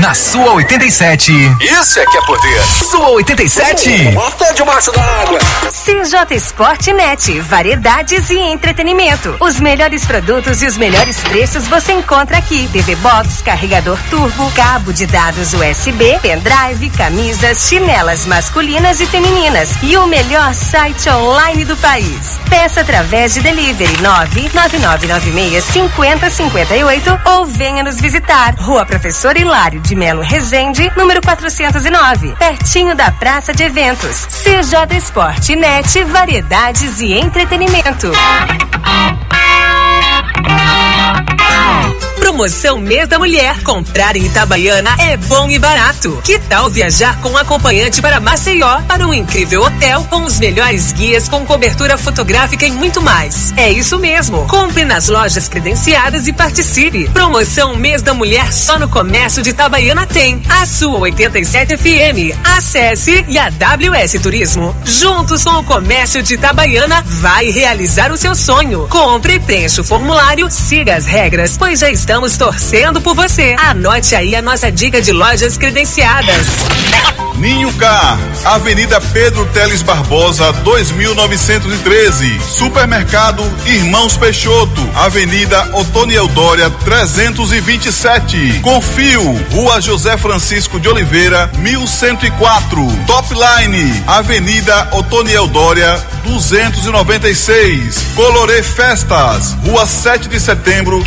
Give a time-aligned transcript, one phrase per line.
[0.00, 1.30] Na sua 87.
[1.60, 2.62] Isso é que é poder.
[2.62, 4.12] Sua 87.
[4.12, 5.38] Bota debaixo da água.
[5.70, 9.36] CJ Sportnet, variedades e entretenimento.
[9.40, 12.66] Os melhores produtos e os melhores preços você encontra aqui.
[12.72, 19.70] TV Box, carregador turbo, cabo de dados USB, pendrive, camisas, chinelas masculinas e femininas.
[19.82, 22.40] E o melhor site online do país.
[22.48, 28.54] Peça através de delivery 99996 5058 ou venha nos visitar.
[28.58, 34.26] Rua Professor Hilário de Melo Rezende, número 409, pertinho da Praça de Eventos.
[34.26, 38.10] CJ Sport Net, variedades e entretenimento.
[42.20, 43.62] Promoção Mês da Mulher.
[43.62, 46.20] Comprar em Itabaiana é bom e barato.
[46.22, 51.28] Que tal viajar com acompanhante para Maceió, para um incrível hotel com os melhores guias
[51.28, 53.52] com cobertura fotográfica e muito mais?
[53.56, 54.46] É isso mesmo.
[54.46, 57.08] Compre nas lojas credenciadas e participe.
[57.08, 60.42] Promoção Mês da Mulher só no comércio de Itabaiana tem.
[60.48, 62.38] A sua 87 FM.
[62.44, 64.76] Acesse e a WS Turismo.
[64.84, 68.86] Juntos com o comércio de Itabaiana, vai realizar o seu sonho.
[68.88, 73.54] Compre, preencha o formulário, siga as regras, pois já estamos torcendo por você.
[73.56, 76.44] Anote aí a nossa dica de lojas credenciadas.
[77.36, 82.40] Ninho Car, Avenida Pedro Teles Barbosa, 2913.
[82.42, 88.60] Supermercado Irmãos Peixoto, Avenida Otoniel Dória, 327.
[88.60, 92.86] Confio, Rua José Francisco de Oliveira, 1104.
[93.06, 98.04] Topline, Avenida Otoniel Dória, 296.
[98.14, 101.02] Colorê Festas, Rua 7 de Setembro,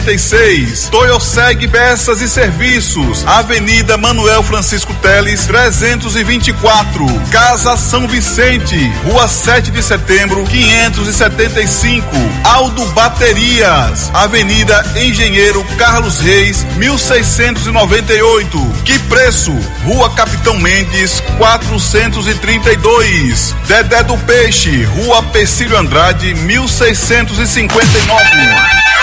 [0.00, 0.88] 576.
[0.90, 7.06] Toyoseg Peças e Serviços, Avenida Manuel Francisco Teles, 324.
[7.30, 12.06] Casa São Vicente, Rua 7 de Setembro, 575.
[12.44, 18.74] Aldo Baterias, Avenida Engenheiro Carlos Reis, 1698.
[18.84, 19.52] Que preço?
[19.84, 23.54] Rua Capitão Mendes, 432.
[23.66, 28.95] Dedé do Peixe, Rua Pecílio Andrade, 1659.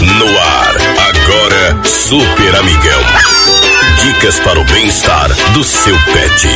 [0.00, 0.76] No ar,
[1.08, 3.00] agora, Super Amigão.
[4.02, 6.48] Dicas para o bem-estar do seu pet.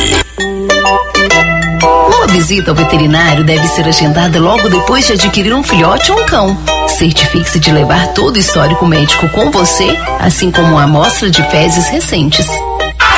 [2.07, 6.25] Uma visita ao veterinário deve ser agendada logo depois de adquirir um filhote ou um
[6.25, 6.57] cão.
[6.87, 11.87] Certifique-se de levar todo o histórico médico com você, assim como uma amostra de fezes
[11.89, 12.47] recentes.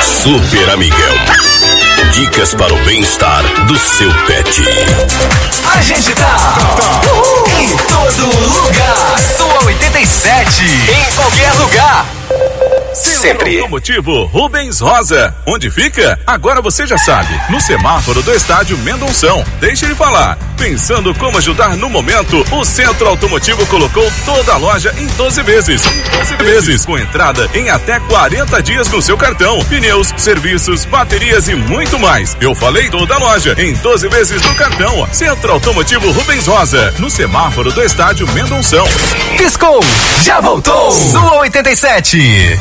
[0.02, 1.39] Super Amigão.
[2.12, 4.62] Dicas para o bem-estar do seu pet.
[5.72, 6.36] A gente tá
[7.60, 9.18] em todo lugar.
[9.36, 10.64] Sua 87.
[10.64, 12.06] Em qualquer lugar.
[12.92, 13.58] Sempre.
[13.60, 15.34] Automotivo Rubens Rosa.
[15.46, 16.18] Onde fica?
[16.26, 17.40] Agora você já sabe.
[17.48, 19.44] No semáforo do estádio Mendonção.
[19.60, 20.36] Deixe ele falar.
[20.60, 25.82] Pensando como ajudar no momento, o Centro Automotivo colocou toda a loja em 12 vezes.
[25.82, 26.84] 12 vezes.
[26.84, 29.58] Com entrada em até 40 dias no seu cartão.
[29.64, 32.36] Pneus, serviços, baterias e muito mais.
[32.42, 35.08] Eu falei toda a loja em 12 vezes no cartão.
[35.10, 36.94] Centro Automotivo Rubens Rosa.
[36.98, 38.86] No semáforo do estádio Mendonção.
[39.38, 39.80] Piscou,
[40.22, 40.92] já voltou.
[40.92, 42.58] Sua 87.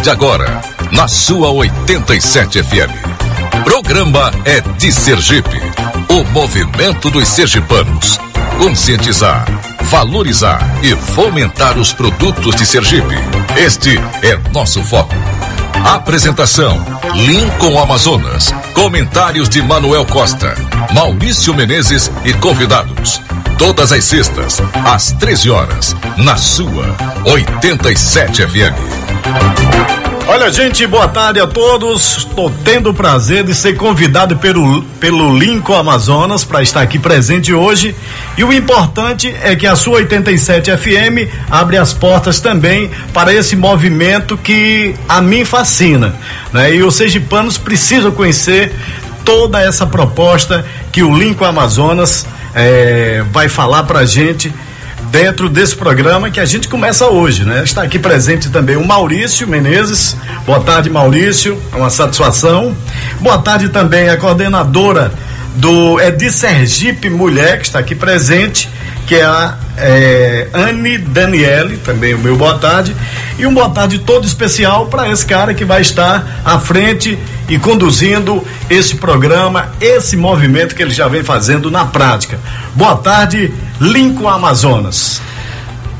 [0.00, 0.60] De agora,
[0.92, 3.64] na sua 87 FM.
[3.64, 5.60] Programa é de Sergipe.
[6.08, 8.18] O movimento dos sergipanos.
[8.58, 9.46] Conscientizar,
[9.82, 13.14] valorizar e fomentar os produtos de Sergipe.
[13.56, 15.14] Este é nosso foco.
[15.84, 16.84] Apresentação:
[17.14, 18.52] Lincoln Amazonas.
[18.74, 20.54] Comentários de Manuel Costa,
[20.92, 23.20] Maurício Menezes e convidados.
[23.58, 28.97] Todas as sextas, às 13 horas, na sua 87 FM.
[30.30, 32.18] Olha, gente, boa tarde a todos.
[32.18, 37.52] Estou tendo o prazer de ser convidado pelo, pelo Lincoln Amazonas para estar aqui presente
[37.52, 37.94] hoje.
[38.36, 43.56] E o importante é que a sua 87 FM abre as portas também para esse
[43.56, 46.14] movimento que a mim fascina.
[46.52, 46.74] Né?
[46.74, 48.72] E os sergipanos precisam conhecer
[49.24, 54.52] toda essa proposta que o Lincoln Amazonas eh, vai falar para gente
[55.10, 57.62] dentro desse programa que a gente começa hoje, né?
[57.64, 60.16] Está aqui presente também o Maurício Menezes.
[60.44, 61.60] Boa tarde, Maurício.
[61.72, 62.76] É uma satisfação.
[63.20, 65.12] Boa tarde também a coordenadora
[65.56, 68.68] do é de Sergipe Mulher que está aqui presente,
[69.06, 72.94] que é a é, Anne Daniele, também o meu boa tarde.
[73.38, 77.58] E um boa tarde todo especial para esse cara que vai estar à frente e
[77.58, 82.38] conduzindo esse programa, esse movimento que ele já vem fazendo na prática.
[82.74, 85.20] Boa tarde, Lincoln Amazonas.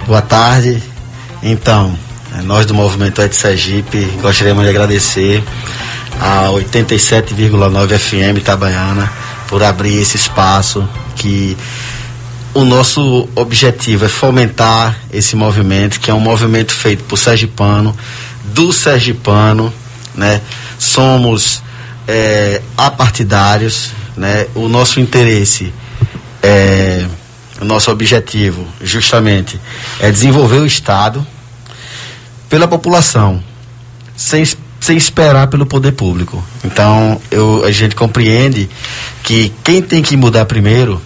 [0.06, 0.82] Boa tarde.
[1.42, 1.96] Então,
[2.44, 5.42] nós do Movimento É de Sergipe gostaríamos de agradecer
[6.20, 9.10] a 87,9 FM Itabaiana
[9.48, 11.56] por abrir esse espaço que
[12.54, 17.96] o nosso objetivo é fomentar esse movimento, que é um movimento feito por sergipano,
[18.44, 19.72] do sergipano,
[20.14, 20.40] né?
[20.78, 21.62] Somos
[22.06, 24.46] é, apartidários, né?
[24.54, 25.72] O nosso interesse
[26.42, 27.06] é
[27.60, 29.60] o nosso objetivo, justamente,
[30.00, 31.26] é desenvolver o Estado
[32.48, 33.42] pela população,
[34.16, 34.44] sem,
[34.80, 36.42] sem esperar pelo poder público.
[36.64, 38.70] Então, eu, a gente compreende
[39.22, 41.02] que quem tem que mudar primeiro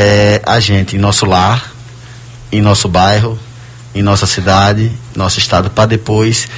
[0.00, 1.72] é a gente, em nosso lar,
[2.52, 3.36] em nosso bairro,
[3.92, 6.48] em nossa cidade, nosso estado, para depois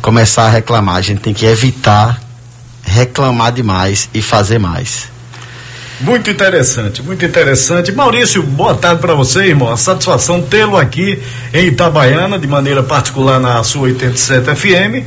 [0.00, 0.94] começar a reclamar.
[0.94, 2.20] A gente tem que evitar
[2.84, 5.08] reclamar demais e fazer mais.
[6.00, 7.90] Muito interessante, muito interessante.
[7.90, 9.72] Maurício, boa tarde para você, irmão.
[9.72, 11.20] A satisfação tê-lo aqui
[11.52, 15.04] em Itabaiana, de maneira particular na sua 87 FM.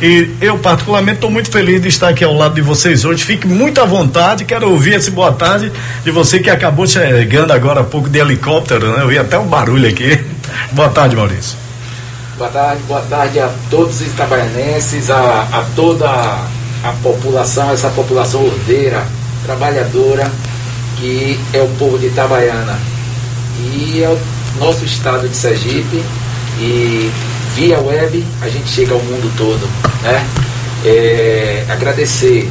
[0.00, 3.24] E eu, particularmente, estou muito feliz de estar aqui ao lado de vocês hoje.
[3.24, 4.44] Fique muito à vontade.
[4.44, 5.72] Quero ouvir esse boa tarde
[6.04, 9.02] de você que acabou chegando agora há pouco de helicóptero, né?
[9.02, 10.24] Eu vi até um barulho aqui.
[10.70, 11.56] boa tarde, Maurício.
[12.36, 18.44] Boa tarde, boa tarde a todos os itabaianenses, a, a toda a população, essa população
[18.44, 19.04] ordeira
[19.44, 20.30] trabalhadora,
[20.96, 22.78] que é o povo de Itabaiana.
[23.58, 24.18] E é o
[24.60, 26.04] nosso estado de Sergipe.
[26.60, 27.10] E
[27.58, 29.68] via web a gente chega ao mundo todo.
[30.02, 30.24] Né?
[30.84, 32.48] É, agradecer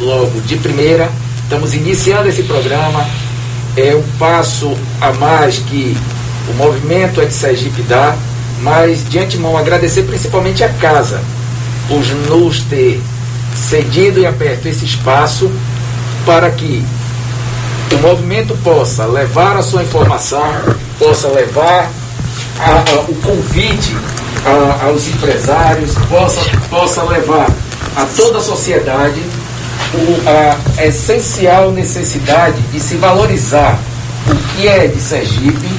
[0.00, 1.08] logo de primeira.
[1.44, 3.08] Estamos iniciando esse programa.
[3.76, 5.96] É um passo a mais que
[6.48, 8.16] o movimento é de Sergipe dá,
[8.62, 11.20] mas de antemão agradecer principalmente a casa
[11.86, 13.00] por nos ter
[13.54, 15.50] cedido e aberto esse espaço
[16.24, 16.84] para que
[17.92, 20.42] o movimento possa levar a sua informação,
[20.98, 21.88] possa levar
[22.58, 23.96] a, a, o convite
[24.44, 27.48] a, aos empresários, possa, possa levar
[27.96, 29.20] a toda a sociedade
[29.94, 30.22] o,
[30.78, 33.78] a essencial necessidade de se valorizar
[34.28, 35.70] o que é de Sergipe,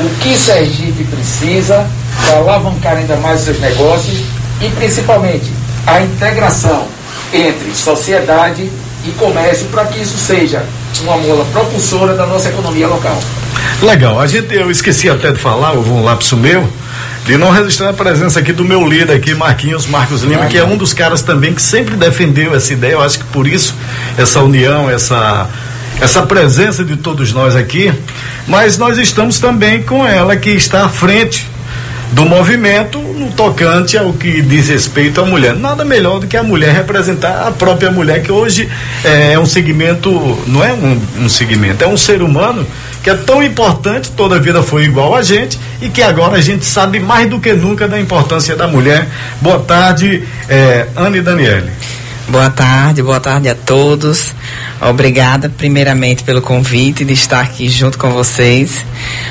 [0.00, 1.86] o que Sergipe precisa
[2.26, 4.18] para alavancar ainda mais seus negócios
[4.60, 5.52] e principalmente
[5.86, 6.86] a integração
[7.32, 8.70] entre sociedade
[9.04, 10.64] e comércio para que isso seja
[11.02, 13.18] uma mola propulsora da nossa economia local.
[13.82, 16.66] Legal, a gente, eu esqueci até de falar, vou um lapso meu,
[17.26, 20.64] de não registrar a presença aqui do meu líder aqui, Marquinhos Marcos Lima, que é
[20.64, 23.74] um dos caras também que sempre defendeu essa ideia, eu acho que por isso
[24.16, 25.48] essa união, essa
[26.00, 27.92] essa presença de todos nós aqui,
[28.46, 31.46] mas nós estamos também com ela que está à frente
[32.12, 35.54] do movimento no tocante ao que diz respeito à mulher.
[35.54, 38.68] Nada melhor do que a mulher representar a própria mulher, que hoje
[39.04, 40.10] é, é um segmento,
[40.46, 42.66] não é um, um segmento, é um ser humano
[43.06, 46.40] que é tão importante, toda a vida foi igual a gente e que agora a
[46.40, 49.06] gente sabe mais do que nunca da importância da mulher.
[49.40, 51.70] Boa tarde, é, Ana e Daniele.
[52.26, 54.34] Boa tarde, boa tarde a todos.
[54.80, 58.84] Obrigada, primeiramente, pelo convite de estar aqui junto com vocês,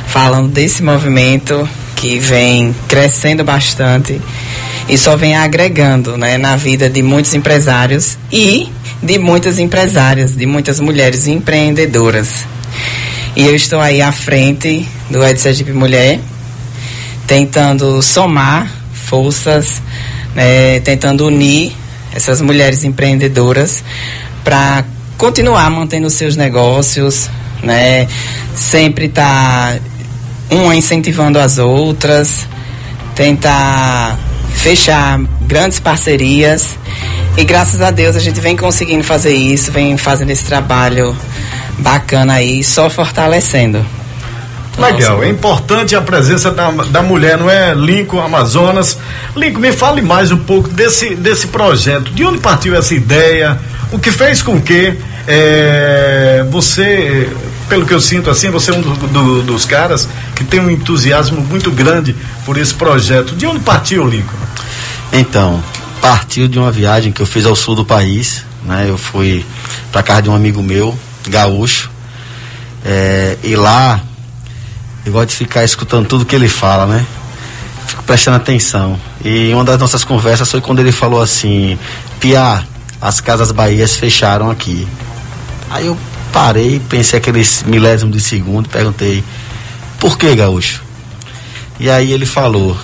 [0.08, 1.67] falando desse movimento
[1.98, 4.22] que vem crescendo bastante
[4.88, 8.72] e só vem agregando né, na vida de muitos empresários e
[9.03, 12.46] de muitas empresárias, de muitas mulheres empreendedoras.
[13.36, 16.20] E eu estou aí à frente do Ed Sergipe Mulher,
[17.27, 19.82] tentando somar forças
[20.36, 21.74] né, tentando unir
[22.13, 23.84] essas mulheres empreendedoras
[24.44, 24.84] para
[25.18, 27.30] continuar mantendo seus negócios,
[27.63, 28.08] né?
[28.56, 29.77] Sempre tá
[30.50, 32.46] uma incentivando as outras,
[33.15, 34.18] tentar
[34.56, 36.77] fechar grandes parcerias
[37.38, 41.15] e graças a Deus a gente vem conseguindo fazer isso, vem fazendo esse trabalho
[41.79, 43.86] bacana aí, só fortalecendo.
[44.77, 48.98] Legal, é importante a presença da, da mulher, não é, Lincoln Amazonas?
[49.36, 52.12] Lincoln, me fale mais um pouco desse, desse projeto.
[52.12, 53.58] De onde partiu essa ideia?
[53.91, 57.32] O que fez com que é, você,
[57.70, 60.70] pelo que eu sinto assim, você é um do, do, dos caras que tem um
[60.70, 62.13] entusiasmo muito grande
[62.46, 63.34] por esse projeto.
[63.34, 64.38] De onde partiu, Lincoln?
[65.13, 65.63] Então,
[66.01, 68.86] partiu de uma viagem que eu fiz ao sul do país, né?
[68.89, 69.46] Eu fui
[69.91, 70.98] para casa de um amigo meu,
[71.29, 71.89] gaúcho,
[72.84, 74.01] é, e lá
[75.05, 77.05] eu gosto de ficar escutando tudo que ele fala, né?
[77.88, 79.00] Fico prestando atenção.
[79.24, 81.77] E uma das nossas conversas foi quando ele falou assim:
[82.20, 82.63] Pia,
[83.00, 84.88] as casas Bahias fecharam aqui.
[85.70, 85.98] Aí eu
[86.34, 89.24] parei, pensei aqueles milésimos de segundo, perguntei:
[90.00, 90.82] Por que, gaúcho?
[91.79, 92.75] E aí ele falou: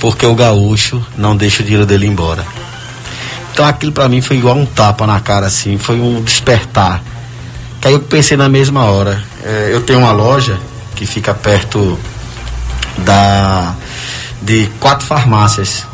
[0.00, 2.46] Porque o gaúcho não deixa o dinheiro dele embora.
[3.52, 7.02] Então aquilo para mim foi igual um tapa na cara, assim, foi um despertar.
[7.80, 9.22] Que aí eu pensei na mesma hora.
[9.44, 10.58] É, eu tenho uma loja
[10.94, 11.98] que fica perto
[12.98, 13.74] da
[14.40, 15.84] de quatro farmácias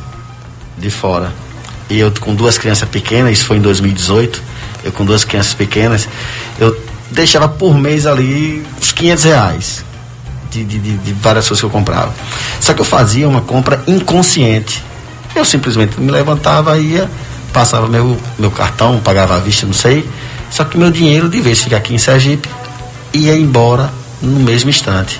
[0.78, 1.32] de fora.
[1.88, 4.42] E eu com duas crianças pequenas, isso foi em 2018,
[4.84, 6.08] eu com duas crianças pequenas,
[6.58, 6.76] eu
[7.10, 9.84] deixava por mês ali uns 500 reais
[10.50, 12.12] de, de, de, várias coisas que eu comprava.
[12.60, 14.82] Só que eu fazia uma compra inconsciente.
[15.34, 17.10] Eu simplesmente me levantava, ia,
[17.52, 20.06] passava meu, meu cartão, pagava à vista, não sei.
[20.52, 22.48] Só que meu dinheiro, de vez ficar aqui em Sergipe,
[23.14, 23.90] ia embora
[24.20, 25.18] no mesmo instante.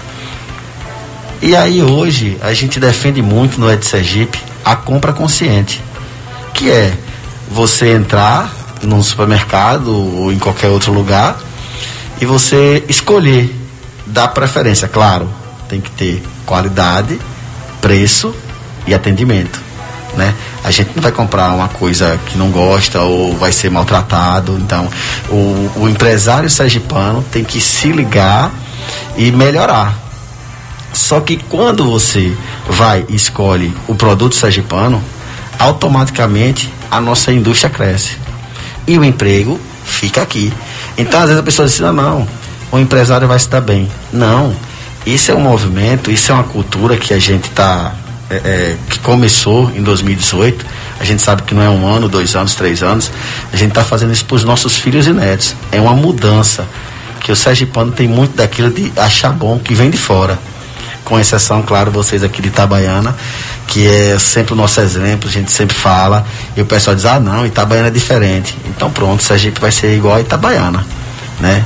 [1.41, 5.81] E aí hoje a gente defende muito no Ed Sergipe a compra consciente,
[6.53, 6.93] que é
[7.51, 11.39] você entrar num supermercado ou em qualquer outro lugar
[12.21, 13.53] e você escolher,
[14.07, 15.29] dar preferência, claro,
[15.67, 17.19] tem que ter qualidade,
[17.81, 18.35] preço
[18.87, 19.59] e atendimento,
[20.17, 20.35] né?
[20.63, 24.89] A gente não vai comprar uma coisa que não gosta ou vai ser maltratado, então
[25.29, 28.51] o, o empresário sergipano tem que se ligar
[29.17, 29.97] e melhorar.
[30.93, 32.37] Só que quando você
[32.69, 35.03] vai e escolhe o produto sergipano,
[35.59, 38.17] automaticamente a nossa indústria cresce.
[38.87, 40.53] E o emprego fica aqui.
[40.99, 42.27] Então, às vezes a pessoa diz assim, não,
[42.71, 43.89] o empresário vai se dar bem.
[44.13, 44.55] Não.
[45.07, 47.95] Isso é um movimento, isso é uma cultura que a gente está.
[48.33, 50.65] É, é, que começou em 2018.
[50.99, 53.11] A gente sabe que não é um ano, dois anos, três anos.
[53.53, 55.55] A gente está fazendo isso para os nossos filhos e netos.
[55.71, 56.67] É uma mudança
[57.21, 60.39] que o sergipano tem muito daquilo de achar bom que vem de fora.
[61.05, 63.15] Com exceção, claro, vocês aqui de Itabaiana,
[63.67, 66.25] que é sempre o nosso exemplo, a gente sempre fala,
[66.57, 68.57] e o pessoal diz, ah não, Itabaiana é diferente.
[68.67, 70.87] Então pronto, Sergipe vai ser igual a Itabaiana,
[71.39, 71.63] né?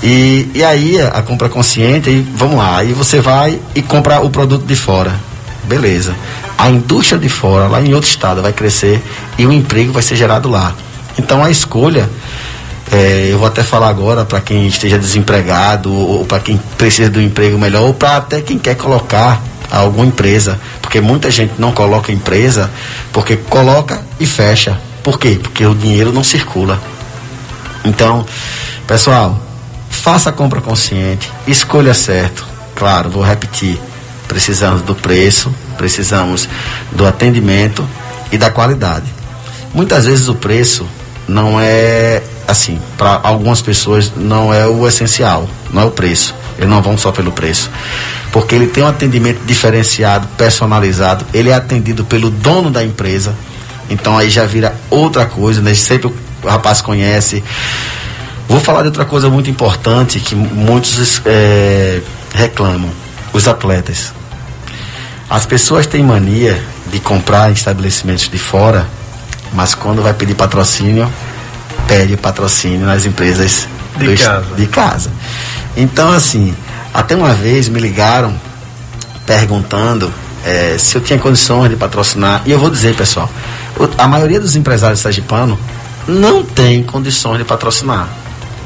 [0.00, 4.30] E, e aí a compra consciente, e vamos lá, aí você vai e compra o
[4.30, 5.33] produto de fora.
[5.66, 6.14] Beleza.
[6.56, 9.02] A indústria de fora, lá em outro estado, vai crescer
[9.38, 10.74] e o emprego vai ser gerado lá.
[11.18, 12.08] Então a escolha
[12.92, 17.10] é, eu vou até falar agora para quem esteja desempregado ou, ou para quem precisa
[17.10, 21.54] de um emprego melhor ou para até quem quer colocar alguma empresa, porque muita gente
[21.58, 22.70] não coloca empresa
[23.12, 24.78] porque coloca e fecha.
[25.02, 25.38] Por quê?
[25.42, 26.80] Porque o dinheiro não circula.
[27.84, 28.24] Então,
[28.86, 29.38] pessoal,
[29.90, 32.46] faça a compra consciente, escolha certo.
[32.74, 33.78] Claro, vou repetir.
[34.34, 36.48] Precisamos do preço, precisamos
[36.90, 37.86] do atendimento
[38.32, 39.06] e da qualidade.
[39.72, 40.84] Muitas vezes o preço
[41.28, 46.34] não é assim, para algumas pessoas não é o essencial, não é o preço.
[46.58, 47.70] Eles não vão só pelo preço.
[48.32, 53.36] Porque ele tem um atendimento diferenciado, personalizado, ele é atendido pelo dono da empresa.
[53.88, 55.72] Então aí já vira outra coisa, né?
[55.74, 56.08] Sempre
[56.42, 57.40] o rapaz conhece.
[58.48, 62.00] Vou falar de outra coisa muito importante que muitos é,
[62.34, 62.90] reclamam:
[63.32, 64.12] os atletas.
[65.28, 68.86] As pessoas têm mania de comprar em estabelecimentos de fora,
[69.52, 71.10] mas quando vai pedir patrocínio,
[71.86, 73.66] pede patrocínio nas empresas
[73.96, 74.54] de, do, casa.
[74.54, 75.10] de casa.
[75.76, 76.54] Então, assim,
[76.92, 78.34] até uma vez me ligaram
[79.26, 80.12] perguntando
[80.44, 82.42] é, se eu tinha condições de patrocinar.
[82.44, 83.30] E eu vou dizer, pessoal,
[83.96, 85.58] a maioria dos empresários sergipanos
[86.06, 88.08] não tem condições de patrocinar.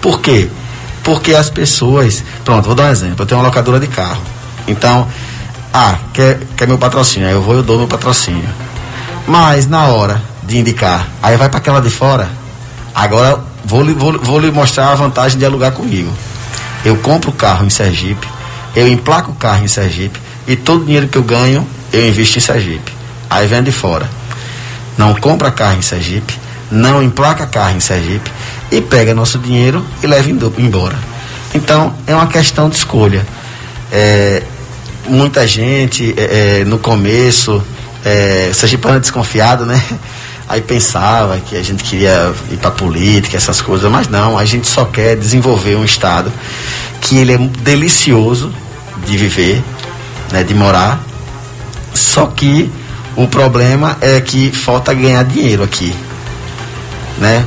[0.02, 0.48] Por quê?
[1.02, 2.22] Porque as pessoas.
[2.44, 3.22] Pronto, vou dar um exemplo.
[3.22, 4.20] Eu tenho uma locadora de carro.
[4.66, 5.08] Então,
[5.72, 7.28] ah, quer, quer meu patrocínio?
[7.28, 8.48] Aí eu vou e eu dou meu patrocínio.
[9.26, 12.28] Mas na hora de indicar, aí vai para aquela de fora,
[12.98, 16.12] Agora vou, vou, vou lhe mostrar a vantagem de alugar comigo.
[16.84, 18.26] Eu compro o carro em Sergipe,
[18.74, 22.38] eu emplaco o carro em Sergipe e todo o dinheiro que eu ganho eu invisto
[22.38, 22.92] em Sergipe.
[23.30, 24.10] Aí vem de fora.
[24.96, 26.34] não compra carro em Sergipe,
[26.72, 28.32] não emplaca carro em Sergipe
[28.72, 30.98] e pega nosso dinheiro e leva embora.
[31.54, 33.24] Então, é uma questão de escolha.
[33.92, 34.42] É,
[35.08, 37.62] muita gente, é, é no começo,
[38.04, 39.82] é, Sergipano desconfiado, né?
[40.48, 44.66] Aí pensava que a gente queria ir para política, essas coisas, mas não, a gente
[44.66, 46.32] só quer desenvolver um estado
[47.02, 48.50] que ele é delicioso
[49.06, 49.62] de viver,
[50.32, 51.00] né, de morar.
[51.92, 52.70] Só que
[53.14, 55.94] o problema é que falta ganhar dinheiro aqui,
[57.18, 57.44] né?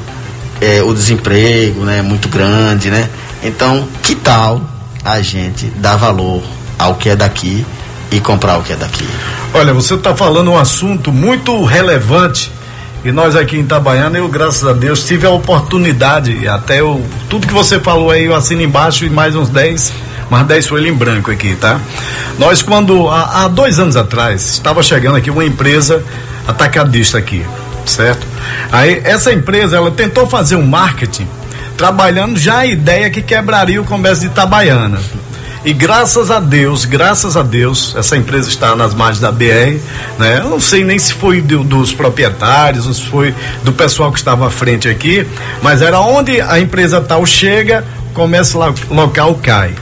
[0.59, 3.09] É, o desemprego, né, é muito grande, né?
[3.43, 4.61] Então, que tal
[5.03, 6.43] a gente dar valor
[6.81, 7.65] ao que é daqui
[8.11, 9.07] e comprar o que é daqui?
[9.53, 12.51] Olha, você está falando um assunto muito relevante
[13.03, 17.47] e nós aqui em Itabaiana, eu, graças a Deus, tive a oportunidade, até eu, tudo
[17.47, 19.91] que você falou aí, eu assino embaixo e mais uns 10,
[20.29, 21.79] mais 10 folhas em branco aqui, tá?
[22.37, 26.03] Nós, quando, há, há dois anos atrás, estava chegando aqui uma empresa
[26.47, 27.43] atacadista aqui,
[27.87, 28.25] certo?
[28.71, 31.27] Aí, essa empresa, ela tentou fazer um marketing,
[31.75, 34.99] trabalhando já a ideia que quebraria o comércio de Itabaiana.
[35.63, 39.79] E graças a Deus, graças a Deus, essa empresa está nas margens da BR,
[40.17, 40.39] né?
[40.39, 44.47] Eu não sei nem se foi do, dos proprietários, se foi do pessoal que estava
[44.47, 45.25] à frente aqui,
[45.61, 49.75] mas era onde a empresa tal chega, o comércio local cai.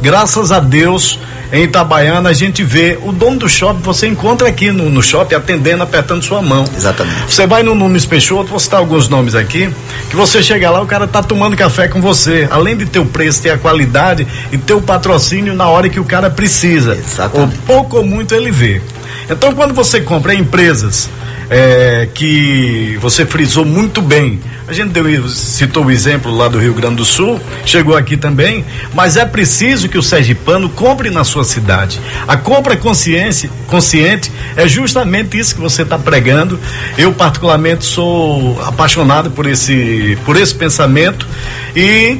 [0.00, 1.18] Graças a Deus,
[1.52, 5.34] em Itabaiana a gente vê o dono do shopping, você encontra aqui no, no shopping
[5.34, 6.64] atendendo, apertando sua mão.
[6.76, 7.32] Exatamente.
[7.32, 9.70] Você vai no Nunes Peixoto, vou citar alguns nomes aqui,
[10.10, 12.48] que você chega lá, o cara tá tomando café com você.
[12.50, 16.00] Além de ter o preço, ter a qualidade e ter o patrocínio na hora que
[16.00, 16.94] o cara precisa.
[16.94, 17.56] Exatamente.
[17.56, 18.82] Ou pouco ou muito ele vê.
[19.30, 21.08] Então quando você compra empresas
[21.50, 24.40] é, que você frisou muito bem.
[24.68, 28.64] A gente deu, citou o exemplo lá do Rio Grande do Sul, chegou aqui também,
[28.94, 32.00] mas é preciso que o sergipano compre na sua cidade.
[32.26, 36.58] A compra consciente, consciente é justamente isso que você está pregando.
[36.98, 41.28] Eu particularmente sou apaixonado por esse, por esse pensamento
[41.74, 42.18] e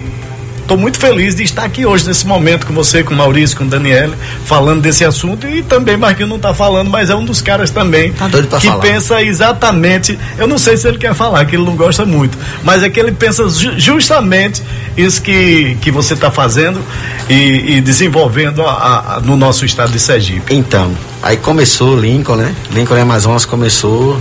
[0.67, 3.63] Estou muito feliz de estar aqui hoje, nesse momento, com você, com o Maurício, com
[3.63, 4.11] o Daniel,
[4.47, 5.47] falando desse assunto.
[5.47, 8.81] E também Marquinhos não está falando, mas é um dos caras também tá que falar.
[8.81, 10.19] pensa exatamente.
[10.37, 12.99] Eu não sei se ele quer falar, que ele não gosta muito, mas é que
[12.99, 14.61] ele pensa ju justamente
[14.97, 16.83] isso que, que você está fazendo
[17.31, 20.53] e, e desenvolvendo a, a, no nosso estado de Sergipe.
[20.53, 22.53] Então, aí começou Lincoln, né?
[22.73, 24.21] Lincoln Amazonas começou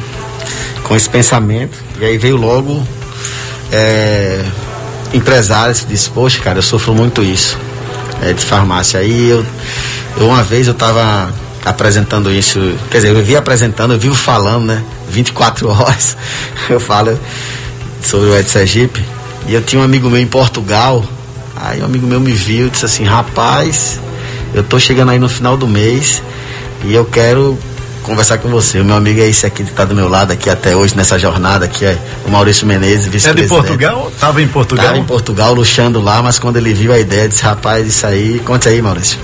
[0.83, 2.87] com esse pensamento, e aí veio logo.
[3.71, 4.45] É,
[5.15, 7.57] empresários que disse, poxa, cara, eu sofro muito isso
[8.21, 8.99] é, de farmácia.
[8.99, 9.45] Aí eu,
[10.17, 12.59] eu, uma vez eu estava apresentando isso,
[12.91, 14.83] quer dizer, eu vi apresentando, eu vivo falando, né?
[15.09, 16.15] 24 horas
[16.69, 17.17] eu falo
[18.03, 18.47] sobre o Ed.
[19.47, 21.03] E eu tinha um amigo meu em Portugal,
[21.55, 23.99] aí um amigo meu me viu e disse assim, rapaz,
[24.53, 26.21] eu tô chegando aí no final do mês
[26.83, 27.57] e eu quero
[28.05, 28.79] conversar com você.
[28.79, 31.17] O meu amigo é esse aqui que está do meu lado aqui até hoje nessa
[31.17, 33.39] jornada aqui, é o Maurício Menezes, vice-presidente.
[33.39, 34.11] É de Portugal?
[34.19, 34.85] Tava em Portugal?
[34.85, 38.39] Tava em Portugal, luxando lá, mas quando ele viu a ideia, disse, rapaz, isso aí,
[38.45, 39.19] conte aí, Maurício.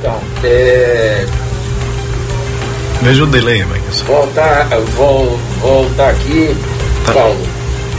[0.00, 1.26] Então, é...
[3.00, 4.00] Veja o delay, Marcos.
[4.00, 6.56] Voltar, vou voltar aqui,
[7.06, 7.12] tá.
[7.12, 7.46] Paulo.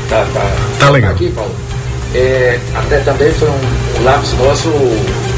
[0.09, 1.11] Tá, tá, tá legal.
[1.11, 1.55] Aqui, Paulo.
[2.13, 4.69] É, até também foi um, um lápis nosso,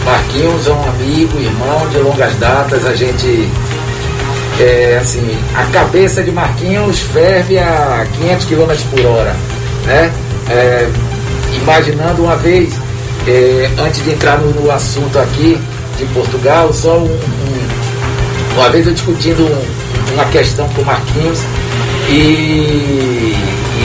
[0.06, 3.50] Marquinhos é um amigo, irmão de longas datas, a gente
[4.60, 9.36] é, assim, a cabeça de Marquinhos ferve a 500 km por hora,
[9.86, 10.12] né?
[10.50, 10.90] É,
[11.56, 12.74] imaginando uma vez,
[13.28, 15.58] é, antes de entrar no, no, assunto aqui
[15.98, 21.40] de Portugal, só um, um, uma vez eu discutindo um, uma questão com Marquinhos
[22.10, 23.36] e,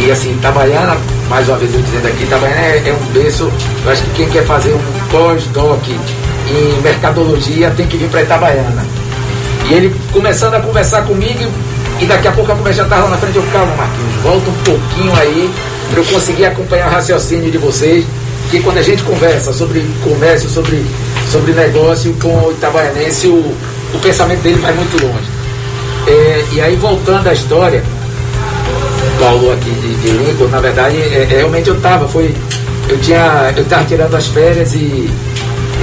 [0.05, 0.96] e assim, Itabaiana,
[1.29, 3.50] mais uma vez eu dizendo aqui, Itabaiana é, é um berço,
[3.85, 9.06] eu acho que quem quer fazer um pós-doc em mercadologia tem que vir para Itabaiana
[9.68, 11.50] e ele começando a conversar comigo
[12.00, 13.37] e daqui a pouco a conversa já estava na frente.
[13.37, 15.50] Eu, calma, Marquinhos, volta um pouquinho aí
[15.90, 18.05] para eu conseguir acompanhar o raciocínio de vocês.
[18.42, 20.85] Porque quando a gente conversa sobre comércio, sobre,
[21.33, 25.29] sobre negócio com o itabaianense, o, o pensamento dele vai muito longe.
[26.07, 27.83] É, e aí, voltando à história,
[29.18, 32.33] Paulo aqui de, de Lincoln, na verdade, é, é realmente eu estava, foi.
[32.88, 33.52] Eu tinha.
[33.57, 35.11] Eu estava tirando as férias e, e,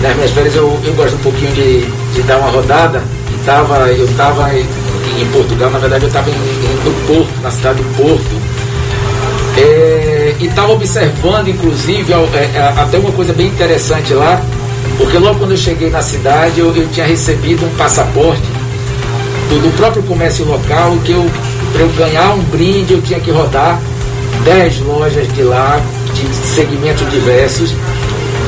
[0.02, 3.04] nas minhas férias eu, eu gosto um pouquinho de, de dar uma rodada
[3.46, 4.66] tava, eu estava em,
[5.32, 8.64] Portugal, na verdade eu estava no Porto, na cidade do Porto.
[9.56, 14.42] É, e estava observando, inclusive, é, é, até uma coisa bem interessante lá,
[14.98, 18.42] porque logo quando eu cheguei na cidade eu, eu tinha recebido um passaporte
[19.50, 21.26] do, do próprio comércio local, que eu,
[21.72, 23.80] para eu ganhar um brinde, eu tinha que rodar
[24.44, 25.80] 10 lojas de lá,
[26.14, 27.74] de segmentos diversos,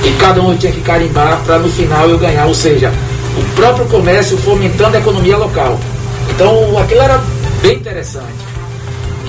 [0.03, 2.91] e cada um tinha que carimbar para no final eu ganhar, ou seja,
[3.37, 5.79] o próprio comércio fomentando a economia local.
[6.29, 7.21] Então aquilo era
[7.61, 8.45] bem interessante.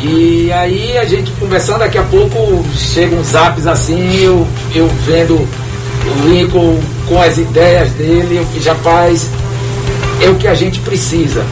[0.03, 5.35] E aí a gente conversando, daqui a pouco chega uns zaps assim, eu, eu vendo
[5.35, 9.31] o Lincoln com as ideias dele, eu fiz, rapaz,
[10.21, 11.45] é o que a gente precisa.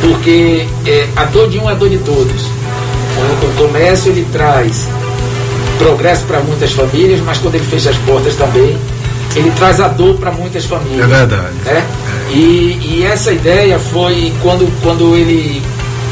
[0.00, 2.42] Porque é, a dor de um é a dor de todos.
[2.42, 4.86] O, o comércio ele traz
[5.78, 8.76] progresso para muitas famílias, mas quando ele fecha as portas também,
[9.36, 11.04] ele traz a dor para muitas famílias.
[11.04, 11.54] É verdade.
[11.64, 11.86] Né?
[12.30, 15.62] E, e essa ideia foi quando, quando ele.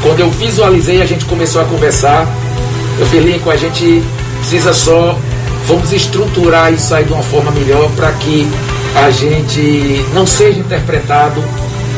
[0.01, 2.27] Quando eu visualizei, a gente começou a conversar.
[2.99, 4.03] Eu falei, com a gente
[4.39, 5.17] precisa só.
[5.67, 8.47] Vamos estruturar isso aí de uma forma melhor para que
[8.95, 11.41] a gente não seja interpretado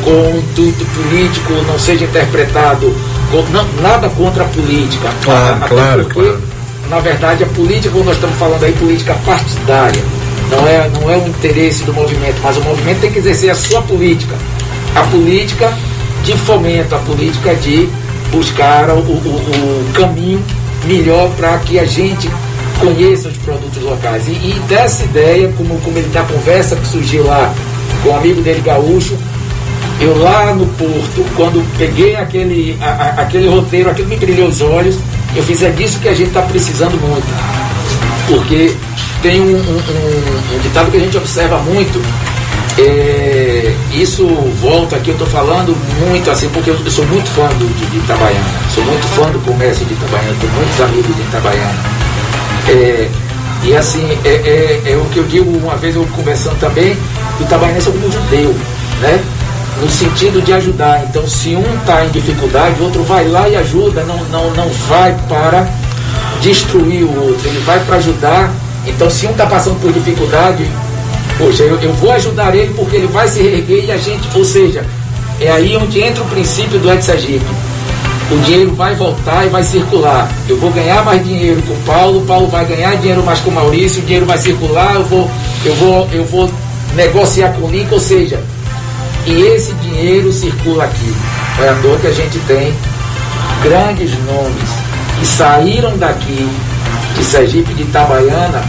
[0.03, 2.93] com intuito político, não seja interpretado
[3.31, 5.09] com não, nada contra a política.
[5.23, 6.41] Claro, Até claro, porque, claro.
[6.89, 10.03] na verdade, a política, como nós estamos falando aí, política partidária.
[10.55, 13.55] Não é, não é o interesse do movimento, mas o movimento tem que exercer a
[13.55, 14.35] sua política.
[14.95, 15.73] A política
[16.23, 17.89] de fomento, a política de
[18.31, 20.43] buscar o, o, o caminho
[20.85, 22.29] melhor para que a gente
[22.79, 24.27] conheça os produtos locais.
[24.27, 27.53] E, e dessa ideia, como, como ele da conversa que surgiu lá
[28.01, 29.17] com o amigo dele gaúcho,
[29.99, 34.61] eu lá no Porto, quando peguei aquele, a, a, aquele roteiro, aquilo me brilhou os
[34.61, 34.97] olhos,
[35.35, 37.25] eu fiz é disso que a gente está precisando muito.
[38.27, 38.75] Porque
[39.23, 41.99] tem um, um, um, um ditado que a gente observa muito,
[42.77, 44.27] é, isso
[44.61, 47.85] volta aqui, eu estou falando muito assim, porque eu, eu sou muito fã do, de,
[47.85, 51.79] de Itabaiana, sou muito fã do comércio de Itabaiana, tenho muitos amigos de Itabaiana.
[52.67, 53.09] É,
[53.63, 56.97] e assim, é, é, é, o que eu digo uma vez eu conversando também,
[57.39, 58.53] o Itabaianense é como um judeu,
[58.99, 59.23] né?
[59.81, 61.03] No sentido de ajudar.
[61.09, 64.69] Então, se um está em dificuldade, o outro vai lá e ajuda, não, não, não
[64.87, 65.67] vai para
[66.41, 68.51] destruir o outro, ele vai para ajudar.
[68.85, 70.69] Então, se um está passando por dificuldade,
[71.37, 74.43] poxa, eu, eu vou ajudar ele porque ele vai se reerguer e a gente, ou
[74.43, 74.85] seja,
[75.39, 77.45] é aí onde entra o princípio do Sergipe.
[78.31, 80.31] O dinheiro vai voltar e vai circular.
[80.47, 83.49] Eu vou ganhar mais dinheiro com o Paulo, o Paulo vai ganhar dinheiro mais com
[83.49, 85.29] o Maurício, o dinheiro vai circular, eu vou,
[85.65, 86.49] eu vou, eu vou
[86.95, 88.41] negociar com o ou seja,
[89.25, 91.13] e esse dinheiro circula aqui.
[91.61, 92.73] É à toa que a gente tem
[93.61, 94.69] grandes nomes
[95.19, 96.49] que saíram daqui,
[97.15, 98.63] de Sergipe, de Itabaiana,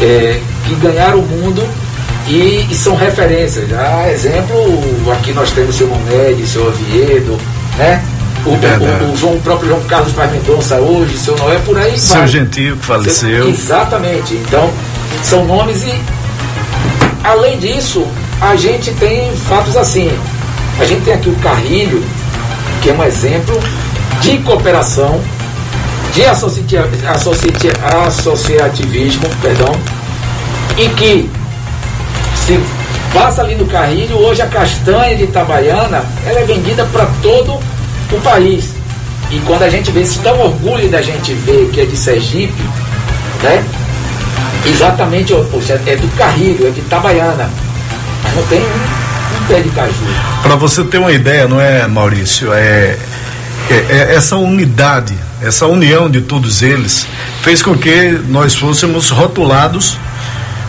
[0.00, 1.66] é, que ganharam o mundo
[2.28, 3.66] e, e, são referências.
[3.72, 4.56] Ah, exemplo,
[5.12, 7.38] aqui nós temos o seu Momed, o seu Oviedo,
[7.76, 8.02] né?
[8.44, 11.76] O, o, o, João, o próprio João Carlos Paz Mendonça hoje, o seu Noé, por
[11.76, 12.28] aí Seu vai.
[12.28, 13.48] Gentil, que faleceu.
[13.48, 14.34] Exatamente.
[14.34, 14.70] Então,
[15.22, 15.94] são nomes e,
[17.24, 18.06] além disso,
[18.40, 20.10] a gente tem fatos assim.
[20.78, 22.02] A gente tem aqui o Carrilho,
[22.82, 23.58] que é um exemplo
[24.20, 25.20] de cooperação,
[26.16, 26.64] de associa
[27.10, 27.72] associa
[28.06, 29.70] associativismo, perdão,
[30.78, 31.30] e que
[32.34, 32.58] se
[33.12, 37.60] passa ali no Carrilho, hoje a castanha de Itabaiana, ela é vendida para todo
[38.10, 38.70] o país.
[39.30, 41.96] E quando a gente vê, se dá um orgulho da gente ver que é de
[41.96, 42.62] Sergipe,
[43.42, 43.62] né?
[44.64, 47.50] Exatamente, poxa, é do Carrilho, é de Itabaiana.
[48.22, 49.92] Mas não tem um pé de caju.
[50.42, 52.54] Para você ter uma ideia, não é, Maurício?
[52.54, 52.96] É,
[53.70, 57.06] é, é, essa unidade, essa união de todos eles,
[57.42, 59.98] fez com que nós fôssemos rotulados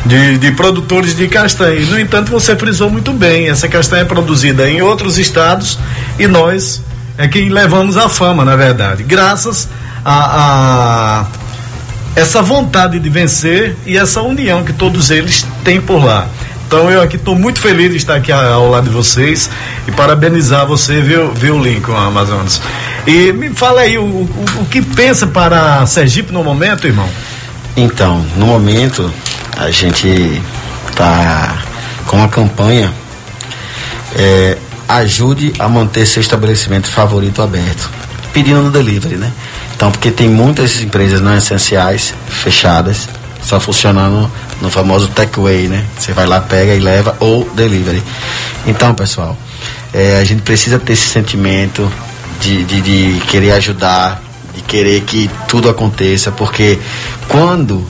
[0.05, 1.86] de, de, produtores de castanha.
[1.86, 5.77] No entanto, você frisou muito bem: essa castanha é produzida em outros estados
[6.17, 6.81] e nós
[7.17, 9.67] é quem levamos a fama, na verdade, graças
[10.03, 11.25] a, a
[12.15, 16.27] essa vontade de vencer e essa união que todos eles têm por lá.
[16.67, 19.49] Então eu aqui estou muito feliz de estar aqui ao lado de vocês
[19.88, 22.62] e parabenizar você, viu, viu Lincoln Amazonas.
[23.08, 27.08] E me fala aí, o, o, o que pensa para Sergipe no momento, irmão?
[27.77, 29.10] Então, no momento,
[29.56, 30.41] a gente
[30.93, 31.58] tá
[32.06, 32.93] com a campanha
[34.13, 34.58] é,
[34.89, 37.89] ajude a manter seu estabelecimento favorito aberto,
[38.34, 39.32] pedindo no delivery, né?
[39.73, 43.08] Então, porque tem muitas empresas não essenciais fechadas,
[43.43, 44.30] só funcionando
[44.62, 45.86] no famoso takeaway, né?
[45.97, 48.04] Você vai lá, pega e leva ou delivery.
[48.65, 49.38] Então, pessoal,
[49.93, 51.89] é, a gente precisa ter esse sentimento
[52.41, 54.21] de, de, de querer ajudar,
[54.54, 56.80] de querer que tudo aconteça, porque
[57.28, 57.86] quando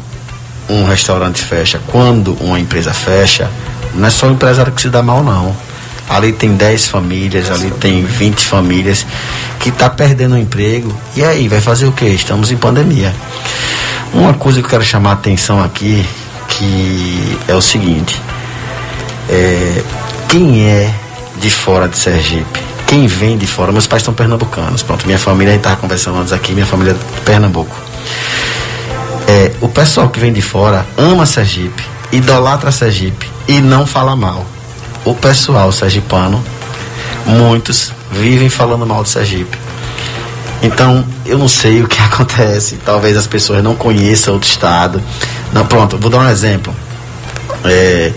[0.69, 3.49] um restaurante fecha, quando uma empresa fecha,
[3.95, 5.55] não é só o empresário que se dá mal, não.
[6.09, 9.05] Ali tem 10 famílias, ali tem 20 famílias
[9.59, 10.95] que está perdendo o emprego.
[11.15, 12.05] E aí, vai fazer o quê?
[12.05, 13.13] Estamos em pandemia.
[14.13, 16.05] Uma coisa que eu quero chamar a atenção aqui,
[16.47, 18.19] que é o seguinte,
[19.29, 19.83] é,
[20.29, 20.93] quem é
[21.39, 25.51] de fora de Sergipe, quem vem de fora, meus pais são pernambucanos, pronto, minha família,
[25.51, 27.75] a gente estava conversando antes aqui, minha família é de Pernambuco.
[29.27, 34.45] É, o pessoal que vem de fora ama Sergipe, idolatra Sergipe e não fala mal.
[35.03, 36.43] O pessoal sergipano,
[37.25, 39.57] muitos, vivem falando mal de Sergipe.
[40.61, 42.77] Então, eu não sei o que acontece.
[42.85, 45.01] Talvez as pessoas não conheçam outro estado.
[45.53, 46.73] Não, pronto, vou dar um exemplo.
[47.63, 48.11] É,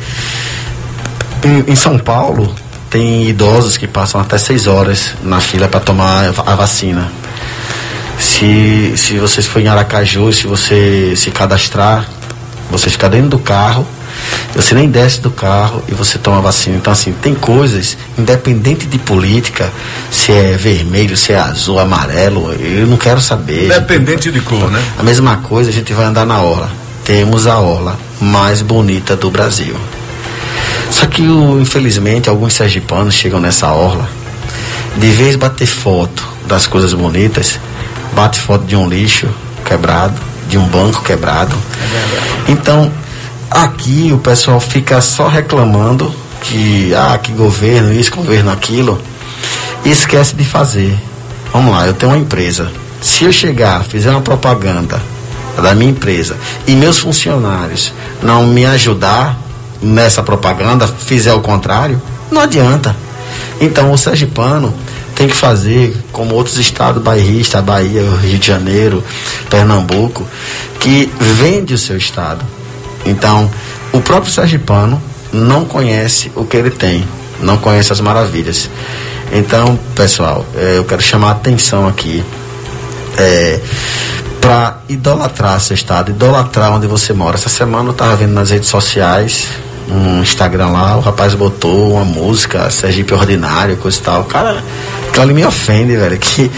[1.45, 2.55] em, em São Paulo,
[2.91, 7.11] tem idosos que passam até seis horas na fila para tomar a vacina.
[8.19, 12.07] Se, se vocês forem em Aracaju, se você se cadastrar,
[12.71, 13.87] você fica dentro do carro,
[14.55, 16.77] você nem desce do carro e você toma vacina.
[16.77, 19.71] Então, assim, tem coisas, independente de política,
[20.11, 23.67] se é vermelho, se é azul, amarelo, eu não quero saber.
[23.67, 24.83] Independente gente, de cor, né?
[24.99, 26.71] A mesma coisa, a gente vai andar na orla.
[27.05, 29.77] Temos a orla mais bonita do Brasil.
[30.91, 34.09] Só que, infelizmente, alguns sergipanos chegam nessa orla,
[34.97, 37.59] de vez bater foto das coisas bonitas,
[38.13, 39.29] bate foto de um lixo
[39.65, 40.15] quebrado,
[40.49, 41.57] de um banco quebrado.
[41.57, 42.91] É então,
[43.51, 49.01] aqui o pessoal fica só reclamando que, ah, que governo isso, governo aquilo,
[49.85, 50.97] e esquece de fazer.
[51.53, 52.71] Vamos lá, eu tenho uma empresa.
[53.01, 55.01] Se eu chegar, fizer uma propaganda
[55.61, 56.37] da minha empresa
[56.67, 59.37] e meus funcionários não me ajudar,
[59.83, 62.95] nessa propaganda fizer o contrário, não adianta.
[63.61, 64.73] Então o sergipano
[65.15, 69.03] tem que fazer como outros estados bairristas, Bahia, Rio de Janeiro,
[69.49, 70.27] Pernambuco,
[70.79, 72.45] que vende o seu estado.
[73.05, 73.51] Então,
[73.93, 75.01] o próprio sergipano
[75.33, 77.07] não conhece o que ele tem,
[77.41, 78.69] não conhece as maravilhas.
[79.33, 82.25] Então, pessoal, é, eu quero chamar a atenção aqui
[83.17, 83.61] é,
[84.41, 87.37] para idolatrar seu estado, idolatrar onde você mora.
[87.37, 89.47] Essa semana eu estava vendo nas redes sociais
[89.91, 94.25] um Instagram lá, o rapaz botou uma música, Sergipe Ordinário, coisa e tal.
[94.25, 94.63] Cara,
[95.09, 96.17] aquilo ali me ofende, velho.
[96.19, 96.51] Que,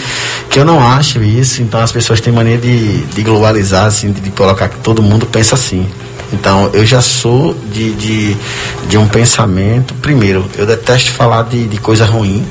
[0.50, 1.62] que eu não acho isso.
[1.62, 5.26] Então as pessoas têm mania de, de globalizar, assim, de, de colocar que todo mundo
[5.26, 5.88] pensa assim.
[6.32, 8.36] Então eu já sou de, de,
[8.88, 9.94] de um pensamento.
[9.94, 12.44] Primeiro, eu detesto falar de, de coisa ruim.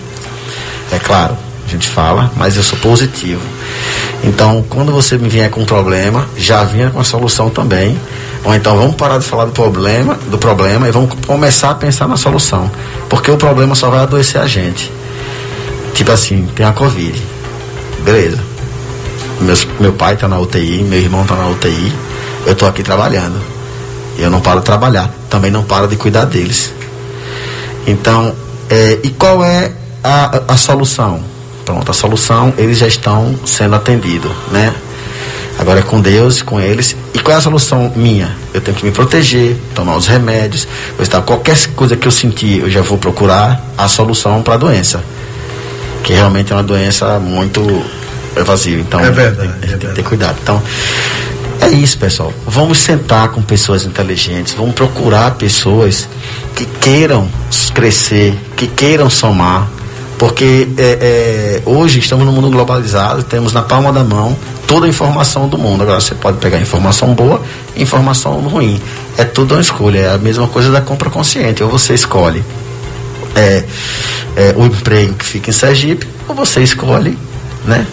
[0.92, 3.42] É claro, a gente fala, mas eu sou positivo.
[4.24, 7.98] Então, quando você me vier com um problema, já vinha com a solução também.
[8.44, 12.08] Ou então vamos parar de falar do problema, do problema e vamos começar a pensar
[12.08, 12.70] na solução.
[13.10, 14.92] Porque o problema só vai adoecer a gente.
[15.94, 17.22] Tipo assim, tem a Covid.
[18.04, 18.40] Beleza.
[19.40, 21.92] Meus, meu pai está na UTI, meu irmão está na UTI.
[22.46, 23.40] Eu estou aqui trabalhando.
[24.22, 25.10] Eu não paro de trabalhar.
[25.30, 26.72] Também não paro de cuidar deles.
[27.88, 28.34] Então,
[28.70, 29.72] é, e qual é
[30.04, 31.20] a, a solução?
[31.66, 34.74] Pronto, a solução, eles já estão sendo atendidos, né?
[35.58, 36.96] Agora é com Deus, com eles.
[37.14, 38.36] E qual é a solução minha?
[38.54, 40.68] Eu tenho que me proteger, tomar os remédios.
[41.00, 45.04] Estar, qualquer coisa que eu sentir, eu já vou procurar a solução para a doença.
[46.04, 47.62] Que realmente é uma doença muito
[48.36, 48.82] evasiva.
[48.82, 50.38] Então, é verdade, tem, é tem que ter cuidado.
[50.42, 50.62] Então,
[51.62, 52.34] é isso, pessoal.
[52.46, 56.08] Vamos sentar com pessoas inteligentes, vamos procurar pessoas
[56.56, 57.28] que queiram
[57.74, 59.68] crescer, que queiram somar,
[60.18, 64.90] porque é, é, hoje estamos no mundo globalizado, temos na palma da mão toda a
[64.90, 65.82] informação do mundo.
[65.82, 67.42] Agora você pode pegar informação boa
[67.76, 68.80] e informação ruim.
[69.18, 70.00] É tudo uma escolha.
[70.00, 71.64] É a mesma coisa da compra consciente.
[71.64, 72.44] Ou você escolhe
[73.36, 73.64] é,
[74.36, 77.18] é o emprego que fica em Sergipe, ou você escolhe,
[77.66, 77.86] né?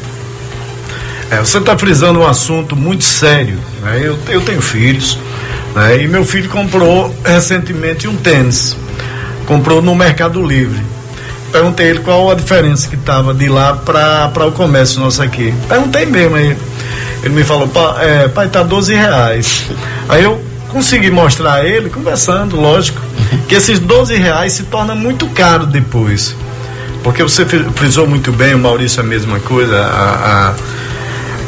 [1.30, 3.58] É, você está frisando um assunto muito sério.
[3.82, 4.00] Né?
[4.02, 5.18] Eu, eu tenho filhos,
[5.74, 6.02] né?
[6.02, 8.76] e meu filho comprou recentemente um tênis.
[9.46, 10.82] Comprou no Mercado Livre
[11.50, 15.52] perguntei ele qual a diferença que estava de lá para o comércio nosso aqui.
[15.68, 16.56] Perguntei mesmo aí.
[17.22, 19.64] Ele me falou, pai, é, pai tá 12 reais.
[20.08, 23.00] Aí eu consegui mostrar a ele, conversando, lógico,
[23.48, 26.34] que esses 12 reais se torna muito caro depois.
[27.02, 30.54] Porque você frisou muito bem, o Maurício a mesma coisa, a, a,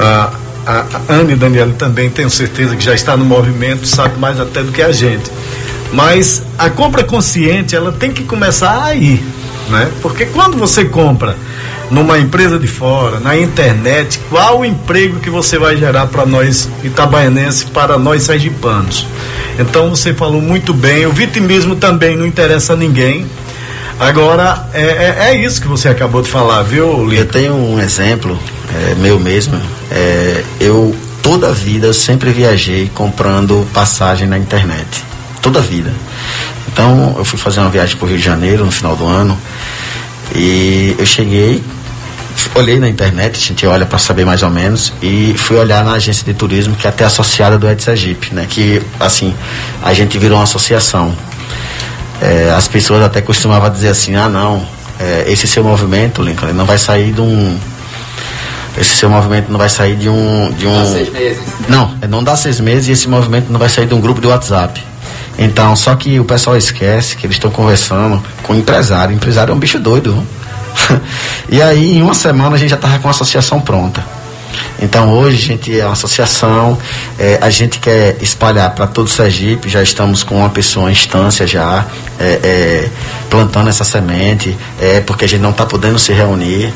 [0.00, 0.30] a,
[0.66, 4.62] a Anne e Daniela também tenho certeza que já está no movimento, sabe mais até
[4.62, 5.30] do que a gente.
[5.92, 9.22] Mas a compra consciente, ela tem que começar aí
[9.70, 9.90] né?
[10.02, 11.36] Porque quando você compra
[11.90, 16.68] numa empresa de fora, na internet, qual o emprego que você vai gerar para nós
[16.84, 19.06] itabaianenses, para nós sergipanos?
[19.58, 23.26] Então você falou muito bem, o vitimismo também não interessa a ninguém.
[23.98, 27.22] Agora, é, é, é isso que você acabou de falar, viu, Lito?
[27.22, 28.38] Eu tenho um exemplo,
[28.74, 29.60] é, meu mesmo.
[29.90, 35.04] É, eu, toda a vida, sempre viajei comprando passagem na internet.
[35.42, 35.92] Toda a vida.
[36.72, 39.36] Então, eu fui fazer uma viagem para o Rio de Janeiro no final do ano.
[40.34, 41.62] E eu cheguei,
[42.54, 45.92] olhei na internet, a gente olha para saber mais ou menos, e fui olhar na
[45.92, 47.82] agência de turismo que é até associada do Ed
[48.32, 48.46] né?
[48.48, 49.34] Que, assim,
[49.82, 51.14] a gente virou uma associação.
[52.20, 54.66] É, as pessoas até costumavam dizer assim, ah não,
[54.98, 57.58] é, esse seu movimento, Lincoln, não vai sair de um.
[58.80, 60.50] Esse seu movimento não vai sair de um.
[60.52, 61.42] De um dá seis meses.
[61.68, 64.20] Não, é, não dá seis meses e esse movimento não vai sair de um grupo
[64.20, 64.82] de WhatsApp.
[65.38, 69.12] Então, só que o pessoal esquece que eles estão conversando com o empresário.
[69.12, 70.26] O empresário é um bicho doido.
[71.50, 74.02] e aí, em uma semana, a gente já estava com a associação pronta.
[74.82, 76.78] Então hoje a gente é uma associação,
[77.18, 80.92] é, a gente quer espalhar para todo o Sergipe, já estamos com uma pessoa em
[80.92, 81.84] instância já,
[82.18, 82.88] é, é,
[83.28, 86.72] plantando essa semente, é, porque a gente não está podendo se reunir,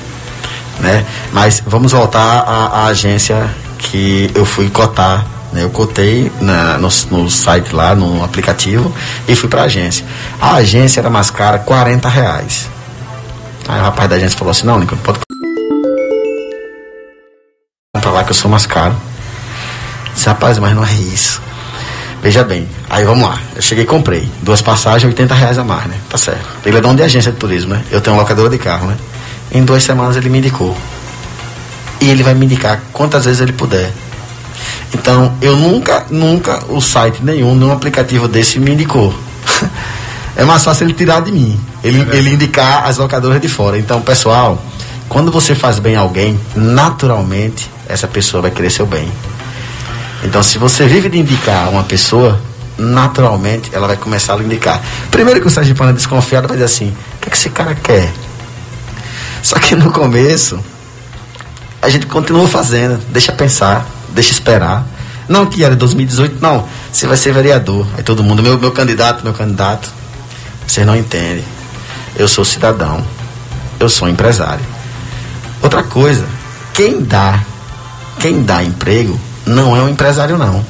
[0.81, 1.05] né?
[1.33, 5.63] Mas vamos voltar à, à agência que eu fui cotar né?
[5.63, 8.93] eu cotei na, no, no, site lá, no aplicativo,
[9.29, 10.05] e fui para a agência.
[10.41, 12.69] A agência era mais cara, 40 reais.
[13.69, 15.21] Aí o rapaz da agência falou assim, não, Nico, pode
[18.01, 18.95] pra lá que eu sou mais caro.
[20.13, 21.41] Disse, rapaz, mas não é isso.
[22.21, 23.39] Veja bem, aí vamos lá.
[23.55, 24.29] Eu cheguei e comprei.
[24.43, 25.97] Duas passagens, 80 reais a mais, né?
[26.09, 26.45] Tá certo.
[26.67, 27.83] Ele é dono de agência de turismo, né?
[27.91, 28.97] Eu tenho uma locadora de carro, né?
[29.55, 30.77] Em duas semanas ele me indicou.
[32.01, 33.91] E ele vai me indicar quantas vezes ele puder.
[34.93, 39.15] Então, eu nunca, nunca, o site nenhum, nenhum aplicativo desse me indicou.
[40.37, 41.59] é mais fácil ele tirar de mim.
[41.83, 43.79] Ele, é ele indicar as locadoras de fora.
[43.79, 44.61] Então, pessoal,
[45.09, 49.09] quando você faz bem a alguém, naturalmente essa pessoa vai querer seu bem.
[50.25, 52.41] Então, se você vive de indicar uma pessoa,
[52.79, 54.81] naturalmente ela vai começar a indicar.
[55.11, 57.75] Primeiro que o Sergipano é desconfiado, vai dizer assim: o que, é que esse cara
[57.75, 58.11] quer?
[59.45, 60.59] Só que no começo,
[61.83, 64.87] a gente continua fazendo, deixa pensar, deixa esperar.
[65.29, 66.67] Não que era 2018, não.
[66.91, 67.87] Você vai ser vereador.
[67.95, 69.91] Aí todo mundo, meu, meu candidato, meu candidato.
[70.67, 71.45] Vocês não entendem.
[72.17, 73.05] Eu sou cidadão.
[73.79, 74.65] Eu sou empresário.
[75.63, 76.27] Outra coisa,
[76.73, 77.39] quem dá
[78.19, 80.65] quem dá emprego não é o empresário, não.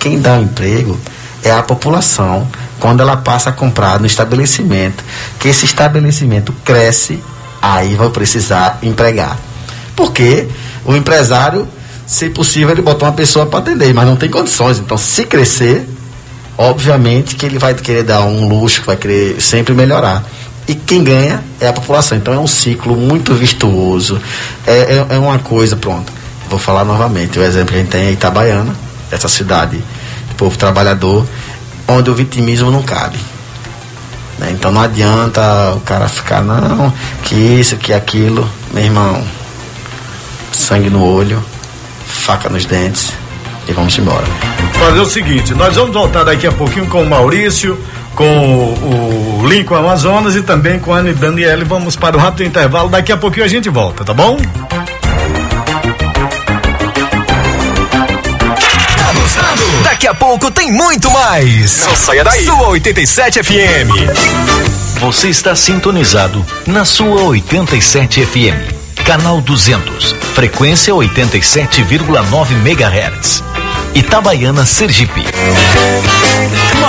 [0.00, 0.98] Quem dá emprego
[1.44, 2.48] é a população
[2.80, 5.04] quando ela passa a comprar no estabelecimento.
[5.38, 7.22] Que esse estabelecimento cresce,
[7.60, 9.38] aí vai precisar empregar.
[9.94, 10.46] Porque
[10.84, 11.68] o empresário,
[12.06, 14.78] se possível, ele botar uma pessoa para atender, mas não tem condições.
[14.78, 15.88] Então, se crescer,
[16.56, 20.24] obviamente que ele vai querer dar um luxo, vai querer sempre melhorar.
[20.66, 22.16] E quem ganha é a população.
[22.16, 24.20] Então é um ciclo muito virtuoso.
[24.66, 26.20] É, é, é uma coisa, pronto
[26.50, 28.74] vou falar novamente, o exemplo que a gente tem é Itabaiana,
[29.10, 31.24] essa cidade de povo trabalhador,
[31.86, 33.18] onde o vitimismo não cabe.
[34.40, 34.52] Né?
[34.52, 36.90] Então não adianta o cara ficar, não,
[37.22, 39.22] que isso, que aquilo, meu irmão,
[40.50, 41.44] sangue no olho,
[42.06, 43.12] faca nos dentes
[43.68, 44.24] e vamos embora.
[44.72, 47.78] Fazer o seguinte, nós vamos voltar daqui a pouquinho com o Maurício,
[48.14, 51.64] com o, o Lincoln Amazonas e também com a Anne Daniele.
[51.64, 54.38] Vamos para o rápido intervalo, daqui a pouquinho a gente volta, tá bom?
[60.00, 61.84] Daqui a pouco tem muito mais.
[61.86, 62.42] Não saia daí.
[62.42, 64.98] Sua 87 FM.
[64.98, 69.04] Você está sintonizado na sua 87 FM.
[69.04, 70.16] Canal 200.
[70.32, 73.44] Frequência 87,9 MHz.
[73.94, 75.22] Itabaiana Sergipe.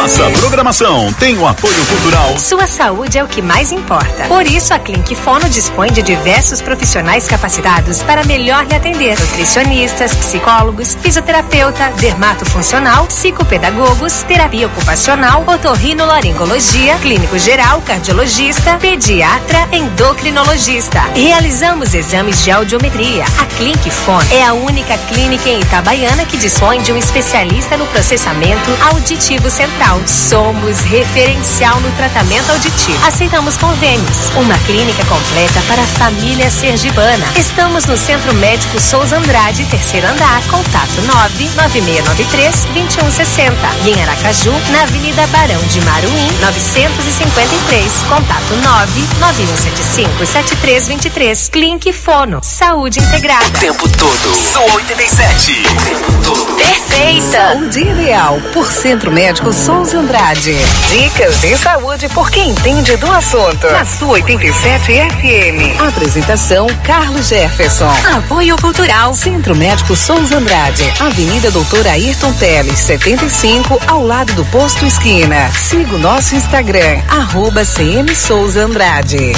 [0.01, 2.35] Nossa programação tem o apoio cultural.
[2.35, 4.23] Sua saúde é o que mais importa.
[4.27, 10.15] Por isso, a Clínic Fono dispõe de diversos profissionais capacitados para melhor lhe atender: nutricionistas,
[10.15, 20.99] psicólogos, fisioterapeuta, dermatofuncional, psicopedagogos, terapia ocupacional, otorrinolaringologia, clínico geral, cardiologista, pediatra, endocrinologista.
[21.13, 23.23] Realizamos exames de audiometria.
[23.39, 27.85] A Clínic Fono é a única clínica em Itabaiana que dispõe de um especialista no
[27.85, 29.90] processamento auditivo central.
[30.08, 32.97] Somos referencial no tratamento auditivo.
[33.06, 34.32] Aceitamos convênios.
[34.38, 37.25] Uma clínica completa para a família sergibana.
[37.36, 40.41] Estamos no Centro Médico Souza Andrade, terceiro andar.
[40.43, 43.53] Contato 99693 2160.
[43.84, 47.91] E em Aracaju, na Avenida Barão de Maruim, 953.
[48.07, 51.49] Contato 99175 7323.
[51.49, 52.39] Clínic Fono.
[52.41, 53.45] Saúde integrada.
[53.45, 54.36] O tempo todo.
[54.53, 55.51] Sua 87.
[55.51, 56.55] O tempo todo.
[56.55, 57.57] Perfeita.
[57.57, 60.55] Um dia ideal por Centro Médico Souza Andrade.
[60.91, 63.65] Dicas de saúde por quem entende do assunto.
[63.71, 65.82] Na sua 87 FM.
[65.82, 67.91] Apresentação Carlos Jefferson.
[68.15, 69.15] Apoio Cultural.
[69.15, 70.93] Centro Médico Souza Andrade.
[70.99, 75.49] Avenida Doutor Ayrton Teles, 75, ao lado do Posto Esquina.
[75.51, 79.34] Siga o nosso Instagram, arroba CM Souza Andrade.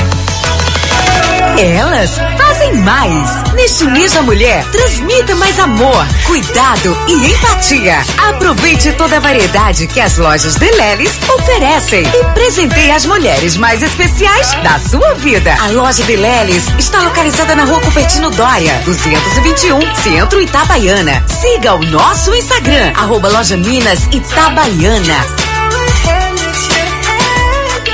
[1.57, 2.19] Elas
[2.63, 3.53] fazem mais.
[3.53, 7.97] Neste mês da mulher, transmita mais amor, cuidado e empatia.
[8.29, 13.83] Aproveite toda a variedade que as lojas de Lelis oferecem e presenteie as mulheres mais
[13.83, 15.55] especiais da sua vida.
[15.59, 21.23] A loja de Lelis está localizada na rua Cupertino Dória, 221, Centro Itabaiana.
[21.27, 25.25] Siga o nosso Instagram, arroba loja Minas Itabaiana.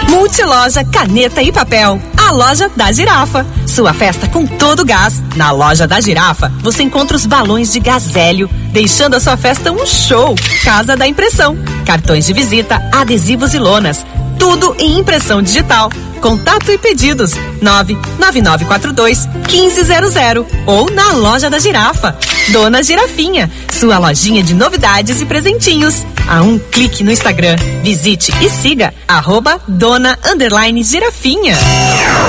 [0.09, 2.01] Multiloja Caneta e Papel.
[2.31, 3.45] Loja da girafa.
[3.65, 5.21] Sua festa com todo gás.
[5.35, 9.71] Na loja da girafa, você encontra os balões de gás hélio, deixando a sua festa
[9.71, 10.35] um show.
[10.63, 11.57] Casa da Impressão.
[11.85, 14.05] Cartões de visita, adesivos e lonas.
[14.37, 15.89] Tudo em impressão digital.
[16.21, 22.17] Contato e pedidos 99942 1500 ou na loja da Girafa.
[22.49, 26.05] Dona Girafinha, sua lojinha de novidades e presentinhos.
[26.27, 27.55] A um clique no Instagram.
[27.83, 31.55] Visite e siga arroba dona underline girafinha.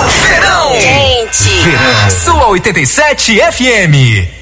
[0.08, 0.80] Verão!
[0.80, 1.64] Gente!
[1.64, 2.10] Verão.
[2.10, 4.39] Sua 87 FM.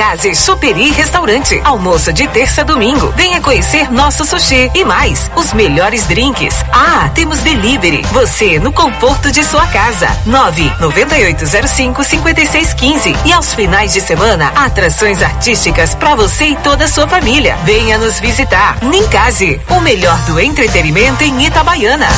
[0.00, 1.60] Ninkasi Superi Restaurante.
[1.62, 3.12] Almoço de terça a domingo.
[3.14, 6.64] Venha conhecer nosso sushi e mais, os melhores drinks.
[6.72, 8.00] Ah, temos delivery.
[8.10, 10.08] Você no conforto de sua casa.
[10.24, 17.06] 99805 5615 e aos finais de semana, atrações artísticas para você e toda a sua
[17.06, 17.58] família.
[17.64, 18.82] Venha nos visitar.
[18.82, 22.08] Ninkasi, o melhor do entretenimento em Itabaiana.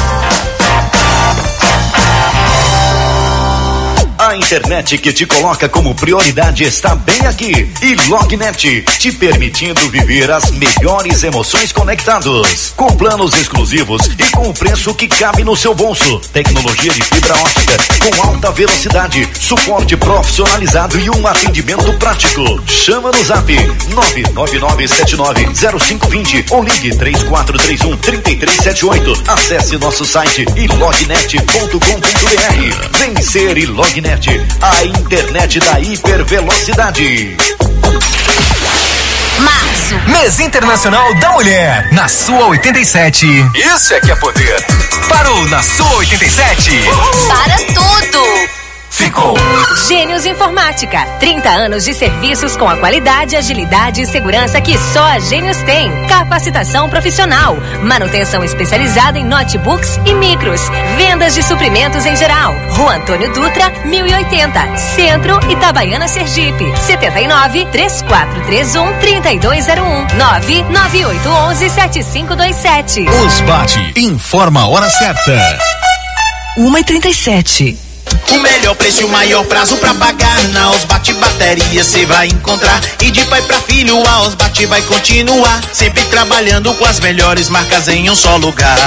[4.22, 7.68] A internet que te coloca como prioridade está bem aqui.
[7.82, 12.72] E Lognet, te permitindo viver as melhores emoções conectados.
[12.76, 16.20] Com planos exclusivos e com o preço que cabe no seu bolso.
[16.32, 22.62] Tecnologia de fibra ótica com alta velocidade, suporte profissionalizado e um atendimento prático.
[22.66, 23.50] Chama no zap
[23.90, 29.22] 999790520 ou ligue 3431 3378.
[29.28, 32.98] Acesse nosso site ilognet.com.br.
[32.98, 34.11] Vencer e Lognet,
[34.60, 37.34] a internet da hipervelocidade.
[39.38, 39.98] Março.
[40.06, 41.88] Mês Internacional da Mulher.
[41.92, 43.26] Na sua 87.
[43.54, 44.62] Isso é que é poder.
[45.08, 46.82] Parou na sua 87.
[47.26, 48.61] Para tudo!
[48.92, 49.34] Ficou.
[49.88, 51.06] Gênios Informática.
[51.18, 55.90] 30 anos de serviços com a qualidade, agilidade e segurança que só a Gênios tem.
[56.06, 57.56] Capacitação profissional.
[57.82, 60.60] Manutenção especializada em notebooks e micros.
[60.98, 62.54] Vendas de suprimentos em geral.
[62.72, 64.76] Rua Antônio Dutra, 1080.
[64.76, 66.76] Centro, Itabaiana, Sergipe.
[66.76, 70.16] 79 3431 3201.
[70.18, 73.06] 99811 7527.
[73.08, 73.92] Os bate.
[73.96, 75.58] Informa a hora certa.
[76.58, 77.91] 1 e 37
[78.30, 80.48] o melhor preço o maior prazo pra pagar.
[80.48, 82.80] Na Osbate Bateria cê vai encontrar.
[83.00, 85.62] E de pai pra filho a Osbate vai continuar.
[85.72, 88.78] Sempre trabalhando com as melhores marcas em um só lugar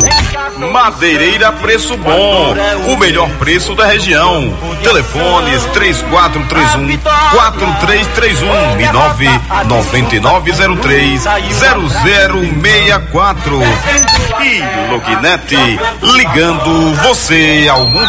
[0.58, 2.54] Madeireira Preço Bom,
[2.92, 4.52] o melhor preço da região.
[4.82, 6.98] Telefones 3431
[7.30, 13.62] 4331 e 99903 0064.
[14.40, 18.08] E Lognet, ligando você ao mundo.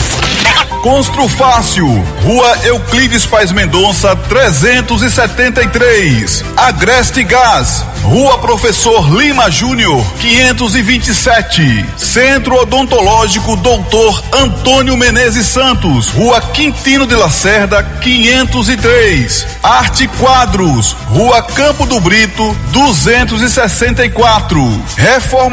[0.80, 1.88] Constru Fácil,
[2.22, 6.44] Rua Euclides Pais Mendonça, 373.
[6.56, 11.84] Agreste Gás, Rua Professor Lima Júnior, 527.
[11.96, 19.44] Centro Odontológico Doutor Antônio Menezes Santos, Rua Quintino de Lacerda, 503.
[19.60, 24.60] Arte Quadros, Rua Campo do Brito, 264.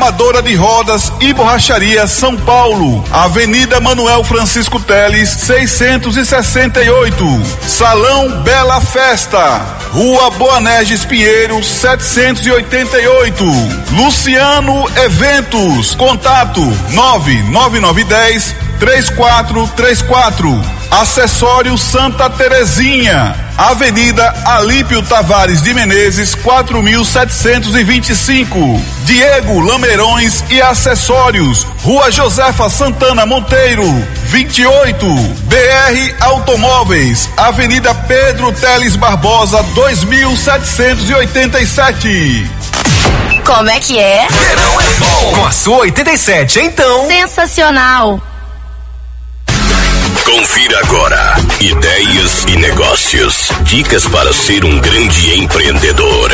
[0.04, 7.26] Reformadora de Rodas e Borracharia São Paulo, Avenida Manuel Francisco Teles, 668.
[7.66, 9.62] Salão Bela Festa,
[9.93, 13.45] Rua Boanerges Pinheiro, 788.
[13.93, 20.62] Luciano Eventos, contato 99910 3434.
[20.92, 28.82] Acessório Santa Terezinha, Avenida Alípio Tavares de Menezes, 4725.
[29.04, 33.84] Diego Lameirões e Acessórios, Rua Josefa Santana Monteiro,
[34.28, 35.06] 28.
[35.06, 42.48] BR Automóveis, Avenida Pedro Teles Barbosa, 2787.
[43.44, 44.28] Como é que é?
[44.30, 45.34] Verão é bom.
[45.36, 47.08] Com a sua 87, então.
[47.08, 48.22] Sensacional.
[50.26, 51.36] Confira agora.
[51.60, 53.50] Ideias e negócios.
[53.64, 56.32] Dicas para ser um grande empreendedor.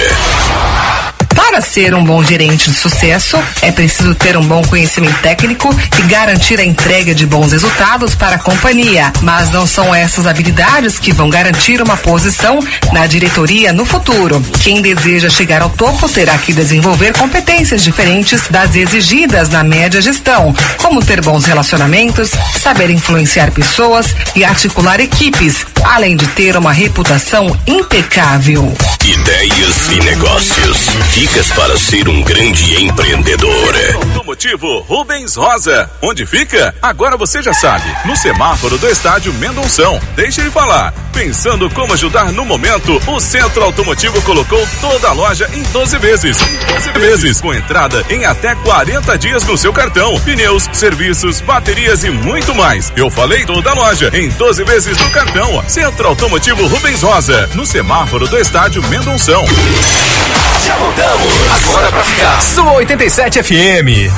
[1.39, 6.01] Para ser um bom gerente de sucesso, é preciso ter um bom conhecimento técnico e
[6.03, 9.11] garantir a entrega de bons resultados para a companhia.
[9.21, 12.59] Mas não são essas habilidades que vão garantir uma posição
[12.91, 14.41] na diretoria no futuro.
[14.61, 20.53] Quem deseja chegar ao topo terá que desenvolver competências diferentes das exigidas na média gestão,
[20.77, 22.31] como ter bons relacionamentos,
[22.61, 28.73] saber influenciar pessoas e articular equipes, além de ter uma reputação impecável.
[29.05, 30.89] Ideias e negócios.
[31.29, 33.75] Dicas para ser um grande empreendedor.
[33.95, 35.87] Automotivo Rubens Rosa.
[36.01, 36.73] Onde fica?
[36.81, 37.85] Agora você já sabe.
[38.05, 39.99] No semáforo do estádio Mendonção.
[40.15, 40.91] Deixe ele falar.
[41.13, 46.37] Pensando como ajudar no momento, o Centro Automotivo colocou toda a loja em 12 vezes.
[46.37, 47.41] 12 vezes.
[47.41, 50.19] Com entrada em até 40 dias no seu cartão.
[50.21, 52.91] Pneus, serviços, baterias e muito mais.
[52.95, 55.63] Eu falei toda a loja em 12 vezes no cartão.
[55.67, 57.47] Centro Automotivo Rubens Rosa.
[57.53, 59.45] No semáforo do estádio Mendonção.
[60.65, 61.18] Já voltamos.
[61.69, 62.41] Agora pra ficar.
[62.41, 64.11] Sua 87 FM.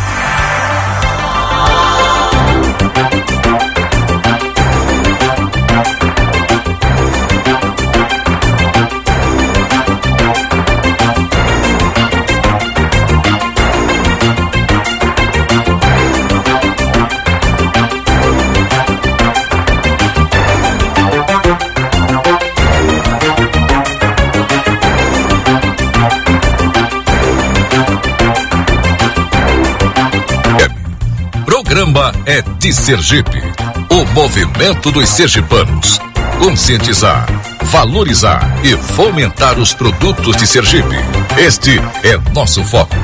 [32.26, 33.42] É de Sergipe.
[33.90, 36.00] O movimento dos sergipanos.
[36.40, 37.26] Conscientizar,
[37.64, 40.96] valorizar e fomentar os produtos de Sergipe.
[41.38, 42.96] Este é nosso foco.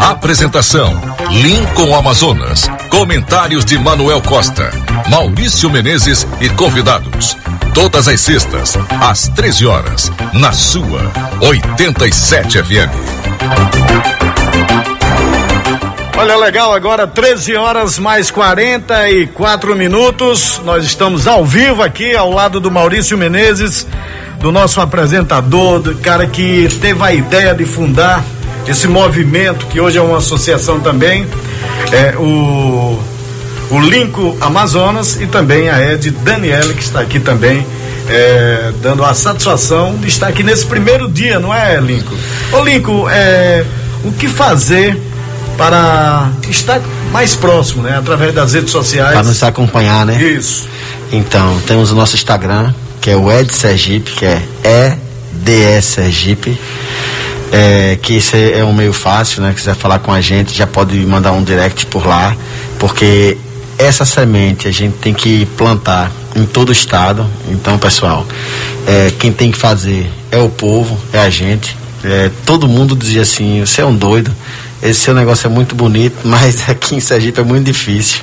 [0.00, 1.00] Apresentação:
[1.30, 2.70] Lincoln Amazonas.
[2.90, 4.70] Comentários de Manuel Costa,
[5.08, 7.36] Maurício Menezes e convidados.
[7.74, 13.36] Todas as sextas, às 13 horas, na sua 87 FM.
[16.18, 20.58] Olha, legal, agora 13 horas mais 44 minutos.
[20.64, 23.86] Nós estamos ao vivo aqui ao lado do Maurício Menezes,
[24.40, 28.24] do nosso apresentador, do cara que teve a ideia de fundar
[28.66, 31.26] esse movimento, que hoje é uma associação também,
[31.92, 32.98] é o,
[33.70, 37.64] o Linco Amazonas e também a Ed Daniele, que está aqui também.
[38.08, 42.14] É, dando a satisfação de estar aqui nesse primeiro dia, não é, Linco?
[42.52, 43.66] Ô, Linco, é,
[44.02, 44.96] o que fazer
[45.56, 46.80] para estar
[47.10, 47.96] mais próximo, né?
[47.98, 49.12] Através das redes sociais.
[49.12, 50.22] Para nos acompanhar, né?
[50.22, 50.68] Isso.
[51.12, 56.58] Então, temos o nosso Instagram, que é o Ed Sergipe, que é EDS Sergipe.
[57.52, 59.52] É, que isso é, é um meio fácil, né?
[59.54, 62.36] Quiser falar com a gente, já pode mandar um direct por lá,
[62.78, 63.38] porque
[63.78, 67.26] essa semente a gente tem que plantar em todo o estado.
[67.48, 68.26] Então, pessoal,
[68.86, 71.76] é, quem tem que fazer é o povo, é a gente.
[72.04, 74.34] É, todo mundo dizia assim: você é um doido
[74.82, 78.20] esse seu negócio é muito bonito, mas aqui em Sergipe é muito difícil.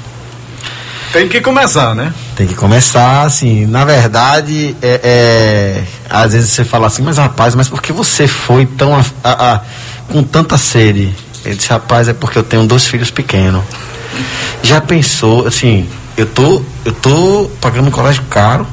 [1.12, 2.12] Tem que começar, né?
[2.36, 7.54] Tem que começar, assim, na verdade, é, é às vezes você fala assim, mas rapaz,
[7.54, 9.62] mas por que você foi tão a, a, a,
[10.12, 11.14] com tanta sede?
[11.46, 13.62] Ele disse, rapaz, é porque eu tenho dois filhos pequenos.
[14.64, 15.88] Já pensou, assim,
[16.18, 18.66] eu tô, eu tô pagando um colégio caro,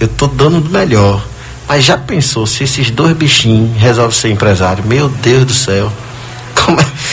[0.00, 1.22] eu tô dando do melhor.
[1.68, 4.82] Mas já pensou se esses dois bichinhos resolvem ser empresário?
[4.86, 5.92] Meu Deus do céu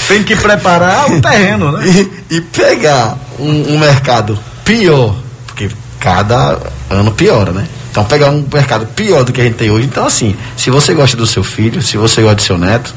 [0.08, 1.86] Tem que preparar o terreno, né?
[2.30, 5.16] E, e pegar um, um mercado pior,
[5.48, 7.68] porque cada ano piora, né?
[7.92, 9.86] Então pegar um mercado pior do que a gente tem hoje.
[9.86, 12.94] Então, assim, se você gosta do seu filho, se você gosta do seu neto,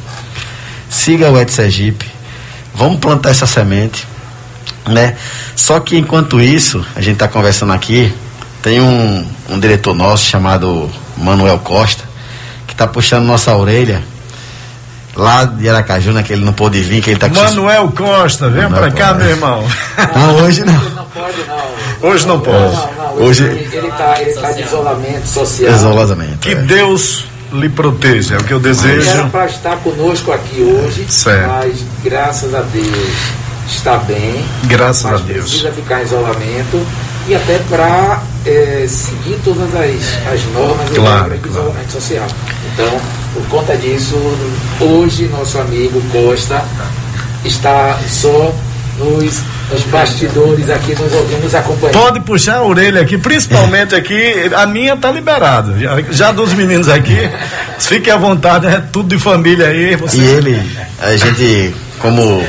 [0.91, 2.07] siga o Ed Sergipe,
[2.75, 4.07] vamos plantar essa semente,
[4.87, 5.17] né?
[5.55, 8.13] Só que enquanto isso, a gente está conversando aqui,
[8.63, 12.05] tem um, um diretor nosso chamado Manuel Costa,
[12.67, 14.03] que está puxando nossa orelha
[15.19, 16.23] lá de Aracaju, né?
[16.23, 19.15] Que ele não pôde vir, que ele tá com Manuel Costa, vem Manuel pra cá,
[19.15, 19.63] meu irmão.
[20.15, 20.81] Não, hoje não.
[22.01, 22.57] Hoje não pode.
[22.57, 25.73] Não, não, Hoje- ele, ele tá, ele tá de isolamento social.
[25.75, 26.39] Isolamento.
[26.39, 29.29] Que Deus lhe proteja, é o que eu Ele era desejo.
[29.31, 31.49] para estar conosco aqui hoje, Certo.
[31.49, 33.09] mas graças a Deus
[33.69, 34.45] está bem.
[34.65, 35.51] Graças mas a Deus.
[35.51, 36.87] Precisa ficar em isolamento
[37.29, 38.23] e até para
[38.89, 42.27] seguir todas as, as normas e Claro, do isolamento social.
[42.73, 43.01] Então,
[43.35, 44.17] por conta disso,
[44.81, 46.65] hoje nosso amigo Costa
[47.45, 48.55] está só
[48.99, 51.99] nos, nos bastidores aqui, nos ouvindo, nos acompanhando.
[51.99, 55.79] Pode puxar a orelha aqui, principalmente aqui, a minha tá liberada.
[55.79, 57.17] Já, já dos meninos aqui,
[57.79, 59.97] fique à vontade, é tudo de família aí.
[59.97, 60.19] Você...
[60.19, 62.43] E ele, a gente, como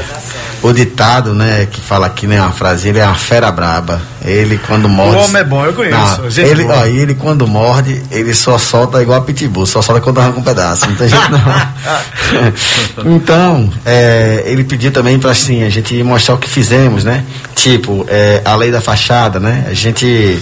[0.62, 4.02] o ditado, né, que fala aqui, né, uma frase, ele é uma fera braba.
[4.24, 5.16] Ele quando morde.
[5.16, 6.80] O homem é bom, eu conheço, Não, ele, boa.
[6.80, 10.44] ó, ele quando morde, ele só solta igual a pitbull, só solta quando arranca um
[10.44, 10.88] pedaço.
[10.88, 13.16] Não tem jeito não.
[13.16, 17.24] então, é, ele pediu também para assim, a gente mostrar o que fizemos, né?
[17.56, 19.66] Tipo, é, a lei da fachada, né?
[19.70, 20.38] A gente,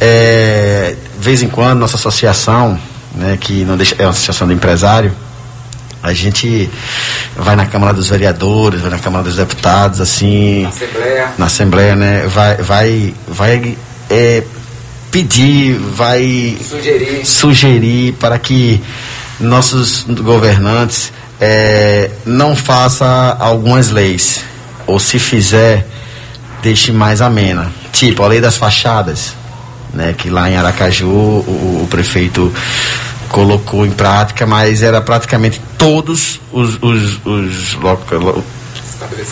[0.00, 2.78] é, de vez em quando, nossa associação,
[3.14, 5.12] né, que não deixa, é uma associação de empresário,
[6.06, 6.70] a gente
[7.36, 11.32] vai na Câmara dos Vereadores, vai na Câmara dos Deputados, assim, Assembleia.
[11.36, 12.26] na Assembleia, né?
[12.28, 13.76] Vai, vai, vai
[14.08, 14.42] é,
[15.10, 17.26] pedir, vai Sugerir.
[17.26, 18.80] sugerir para que
[19.40, 24.44] nossos governantes é, não faça algumas leis
[24.86, 25.86] ou se fizer
[26.62, 29.34] deixe mais amena, tipo a lei das fachadas,
[29.92, 30.14] né?
[30.16, 32.52] Que lá em Aracaju o, o prefeito
[33.28, 38.44] colocou em prática, mas era praticamente todos os, os, os, loca- lo-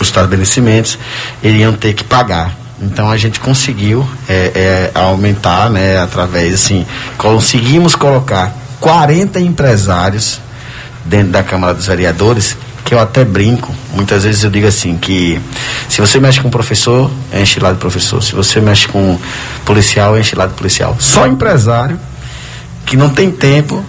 [0.00, 0.98] os estabelecimentos
[1.42, 2.54] iriam ter que pagar.
[2.80, 6.84] Então a gente conseguiu é, é, aumentar, né, através assim,
[7.16, 10.40] conseguimos colocar 40 empresários
[11.04, 15.40] dentro da Câmara dos Vereadores, que eu até brinco, muitas vezes eu digo assim, que
[15.88, 19.18] se você mexe com professor, enche lá de professor, se você mexe com
[19.64, 20.94] policial, enche lá de policial.
[20.98, 21.98] Só empresário
[22.84, 23.82] que não tem tempo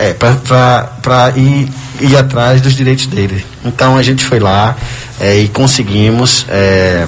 [0.00, 1.68] é, para ir,
[2.00, 3.44] ir atrás dos direitos dele.
[3.64, 4.74] Então a gente foi lá
[5.20, 7.06] é, e conseguimos é,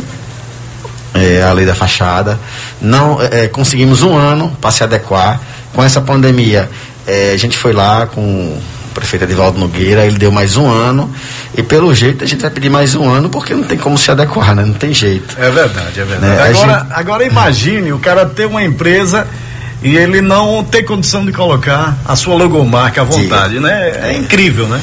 [1.14, 2.38] é, a lei da fachada.
[2.80, 5.40] Não é, conseguimos um ano para se adequar.
[5.72, 6.68] Com essa pandemia,
[7.06, 8.62] é, a gente foi lá com o
[8.92, 11.10] prefeito Edivaldo Nogueira, ele deu mais um ano.
[11.56, 14.10] E pelo jeito a gente vai pedir mais um ano porque não tem como se
[14.10, 14.66] adequar, né?
[14.66, 15.34] Não tem jeito.
[15.38, 16.20] É verdade, é verdade.
[16.20, 19.26] Né, Agora, gente- agora imagine o cara ter uma empresa
[19.82, 24.10] e ele não ter condição de colocar a sua logomarca à vontade, né?
[24.10, 24.80] É incrível, né?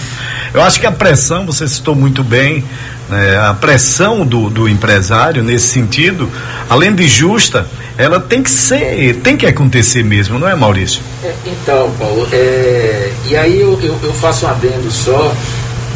[0.54, 2.64] Eu acho que a pressão, você citou muito bem,
[3.08, 3.38] né?
[3.38, 6.30] a pressão do, do empresário nesse sentido,
[6.70, 11.02] além de justa, ela tem que ser, tem que acontecer mesmo, não é, Maurício?
[11.24, 15.36] É, Então, Paulo, é, e aí eu, eu, eu faço um adendo só,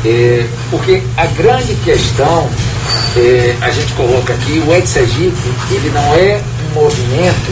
[0.05, 2.49] é, porque a grande questão,
[3.15, 6.41] é, a gente coloca aqui, o Ed Sergipe, ele não é
[6.73, 7.51] movimento,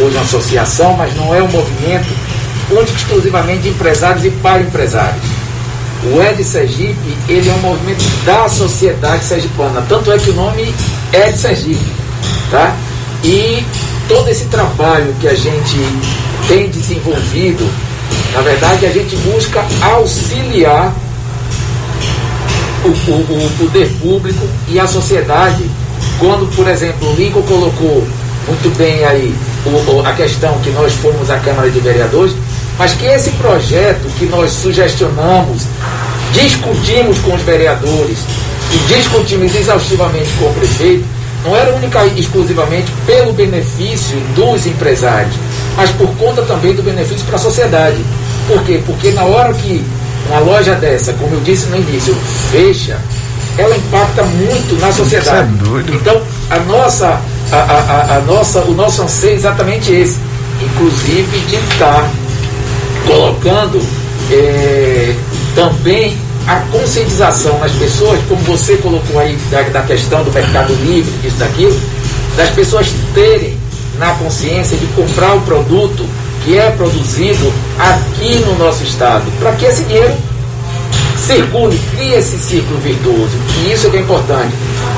[0.00, 2.08] ou uma associação, mas não é um movimento
[2.70, 5.22] único exclusivamente de empresários e para empresários.
[6.04, 10.74] O Ed Sergipe, ele é um movimento da sociedade sergipana, tanto é que o nome
[11.12, 11.92] é Ed Sergipe,
[12.50, 12.74] tá?
[13.22, 13.64] E
[14.08, 15.76] todo esse trabalho que a gente
[16.46, 17.66] tem desenvolvido,
[18.34, 20.92] na verdade a gente busca auxiliar
[22.84, 25.64] o, o- o poder público e a sociedade.
[26.18, 28.06] Quando, por exemplo, o Lincoln colocou
[28.46, 29.34] muito bem aí
[29.66, 32.34] o- a questão que nós fomos à Câmara de Vereadores,
[32.78, 35.62] mas que esse projeto que nós sugestionamos,
[36.32, 38.18] discutimos com os vereadores
[38.72, 41.04] e discutimos exaustivamente com o prefeito,
[41.44, 45.34] não era única e exclusivamente pelo benefício dos empresários,
[45.76, 47.98] mas por conta também do benefício para a sociedade.
[48.48, 48.80] Por quê?
[48.86, 49.84] Porque na hora que
[50.28, 52.14] uma loja dessa, como eu disse no início,
[52.50, 52.96] fecha,
[53.58, 55.48] ela impacta muito na sociedade.
[55.94, 56.20] Então,
[56.50, 57.20] a nossa,
[57.54, 60.18] a, a- a- nossa, o nosso anseio é exatamente esse,
[60.62, 62.08] inclusive de estar
[63.06, 63.80] colocando
[64.30, 65.14] eh,
[65.54, 71.10] também a conscientização nas pessoas, como você colocou aí da, da questão do mercado livre,
[71.26, 71.78] isso, daquilo,
[72.36, 73.56] das pessoas terem
[73.98, 76.04] na consciência de comprar o produto
[76.44, 80.12] que é produzido aqui no nosso estado, para que esse dinheiro
[81.16, 83.30] circule, crie esse círculo virtuoso.
[83.64, 84.52] E isso é que é importante.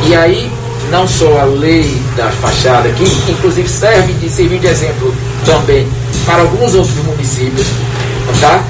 [0.09, 0.51] E aí,
[0.91, 5.15] não só a lei da fachada, que inclusive serve de servir de exemplo
[5.45, 5.87] também
[6.25, 7.67] para alguns outros municípios,
[8.41, 8.63] tá?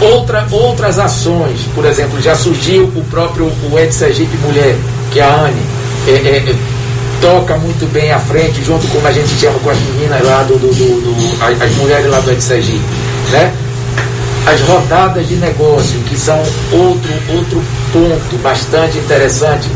[0.00, 4.76] Outra, outras ações, por exemplo, já surgiu o próprio o Ed Sergipe Mulher,
[5.12, 5.62] que é a Anne,
[6.08, 6.56] é, é, é,
[7.20, 10.58] toca muito bem à frente, junto com a gente chama com as meninas lá do,
[10.58, 12.82] do, do, do as mulheres lá do Ed Sergipe,
[13.30, 13.52] né?
[14.44, 16.36] As rodadas de negócio, que são
[16.72, 17.62] outro, outro
[17.92, 19.68] ponto bastante interessante,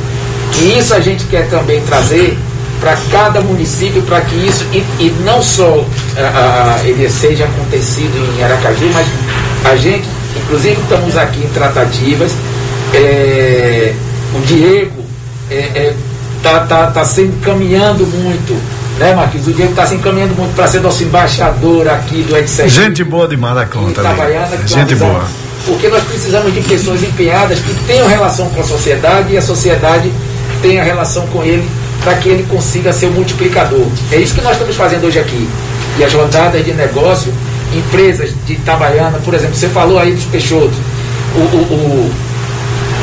[0.52, 2.36] que isso a gente quer também trazer
[2.80, 5.84] para cada município, para que isso, e, e não só
[6.18, 9.06] ah, ele seja acontecido em Aracaju, mas
[9.64, 12.32] a gente, inclusive estamos aqui em tratativas,
[12.94, 13.94] é,
[14.34, 15.04] o Diego
[15.48, 15.94] está é, é,
[16.42, 18.56] tá, tá, tá se encaminhando muito,
[18.98, 19.46] né, Marquinhos?
[19.46, 22.68] O Diego está se encaminhando muito para ser nosso embaixador aqui do EdSec.
[22.68, 24.00] Gente boa demais da conta.
[24.00, 25.24] Itabaiana, Gente boa.
[25.64, 30.12] Porque nós precisamos de pessoas empenhadas que tenham relação com a sociedade e a sociedade
[30.62, 31.66] tenha relação com ele
[32.02, 33.86] para que ele consiga ser o multiplicador.
[34.12, 35.48] É isso que nós estamos fazendo hoje aqui.
[35.98, 37.32] E as rodadas de negócio,
[37.74, 40.76] empresas de Itabaiana, por exemplo, você falou aí dos Peixotos.
[41.34, 42.12] O, o, o,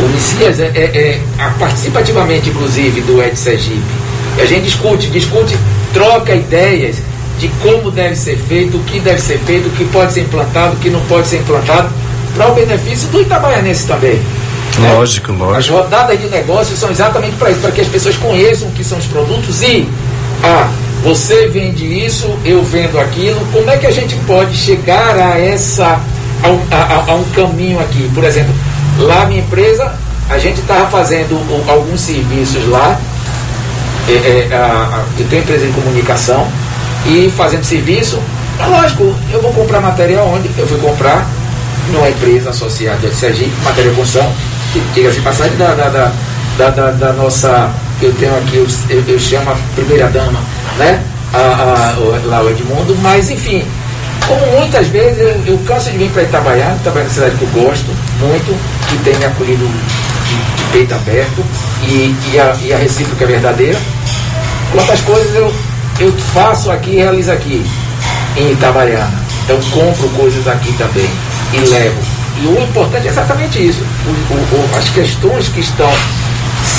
[0.06, 1.22] o Messias é, é, é,
[1.60, 3.82] participativamente, inclusive, do Ed Sergipe.
[4.38, 5.58] E a gente discute, discute,
[5.94, 6.98] troca ideias
[7.40, 10.76] de como deve ser feito, o que deve ser feito, o que pode ser implantado,
[10.76, 11.90] o que não pode ser implantado,
[12.36, 14.20] para o benefício do itabaianense também.
[14.78, 14.94] Né?
[14.94, 15.58] Lógico, lógico.
[15.58, 18.84] As rodadas de negócios são exatamente para isso, para que as pessoas conheçam o que
[18.84, 19.88] são os produtos e,
[20.44, 20.70] ah,
[21.04, 26.00] você vende isso, eu vendo aquilo, como é que a gente pode chegar a essa,
[26.42, 28.10] a um, a, a um caminho aqui?
[28.14, 28.54] Por exemplo,
[29.00, 29.94] lá minha empresa,
[30.30, 31.38] a gente estava fazendo
[31.70, 33.00] alguns serviços lá,
[34.08, 36.48] é, é, a, eu tenho empresa de comunicação,
[37.06, 38.20] e fazendo serviço,
[38.60, 40.50] é lógico, eu vou comprar material onde?
[40.58, 41.28] Eu fui comprar
[41.92, 44.32] numa empresa associada de Sergipe, matéria construção,
[44.94, 47.72] diga-se passagem da, da, da, da, nossa,
[48.02, 48.58] eu tenho aqui,
[48.90, 50.40] eu, eu chamo a primeira dama,
[50.78, 51.02] né?
[51.34, 53.66] A, a, o, lá o Edmundo, mas enfim,
[54.28, 57.44] como muitas vezes eu, eu canso de vir para Itabaiana, Itabaiana é uma cidade que
[57.44, 58.56] eu gosto muito,
[58.88, 61.44] que tem me acolhido de, de peito aberto
[61.84, 63.80] e, e, a, e a recíproca é verdadeira.
[64.72, 65.54] Quantas coisas eu,
[66.00, 67.66] eu faço aqui e realizo aqui
[68.38, 69.24] em Itabaiana.
[69.44, 71.10] Então compro coisas aqui também
[71.54, 73.82] e levo e o importante é exatamente isso.
[74.06, 75.92] O, o, as questões que estão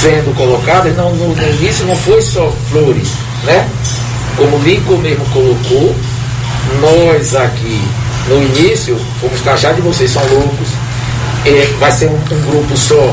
[0.00, 3.12] sendo colocadas, não, no, no, início não foi só flores,
[3.44, 3.68] né?
[4.36, 5.94] Como o Lincoln mesmo colocou,
[6.80, 7.80] nós aqui
[8.28, 10.68] no início fomos taxados de vocês são loucos,
[11.44, 13.12] é, vai ser um, um, grupo só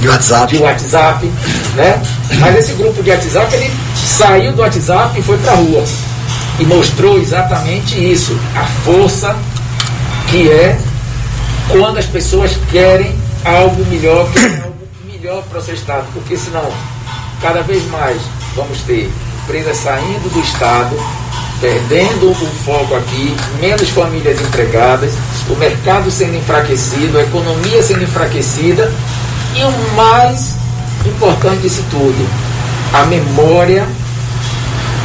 [0.00, 0.56] de WhatsApp.
[0.56, 1.32] de WhatsApp,
[1.76, 2.02] né?
[2.40, 5.84] Mas esse grupo de WhatsApp ele saiu do WhatsApp e foi para a rua
[6.58, 9.36] e mostrou exatamente isso, a força
[10.28, 10.78] que é
[11.68, 13.14] quando as pessoas querem
[13.44, 16.70] algo melhor, querem algo melhor para o seu Estado, porque senão,
[17.40, 18.20] cada vez mais
[18.54, 19.10] vamos ter
[19.42, 20.96] empresas saindo do Estado,
[21.60, 25.12] perdendo o foco aqui, menos famílias empregadas,
[25.48, 28.92] o mercado sendo enfraquecido, a economia sendo enfraquecida
[29.54, 30.54] e o mais
[31.04, 32.28] importante disso tudo,
[32.92, 33.86] a memória,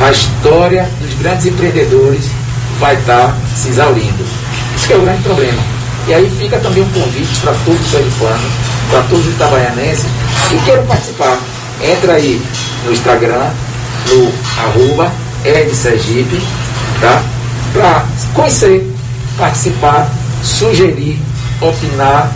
[0.01, 2.26] a história dos grandes empreendedores
[2.80, 4.26] vai estar se exaurindo.
[4.76, 5.81] Isso é o grande problema.
[6.08, 8.52] E aí fica também um convite para todos os sergipanos,
[8.89, 10.06] para todos os itabaianenses
[10.49, 11.38] que queiram participar.
[11.82, 12.41] Entra aí
[12.86, 13.49] no Instagram,
[14.10, 15.12] no arroba
[15.74, 16.41] Sergipe,
[16.99, 17.24] tá?
[17.74, 18.93] Para conhecer,
[19.38, 20.10] participar,
[20.43, 21.20] sugerir,
[21.62, 22.32] opinar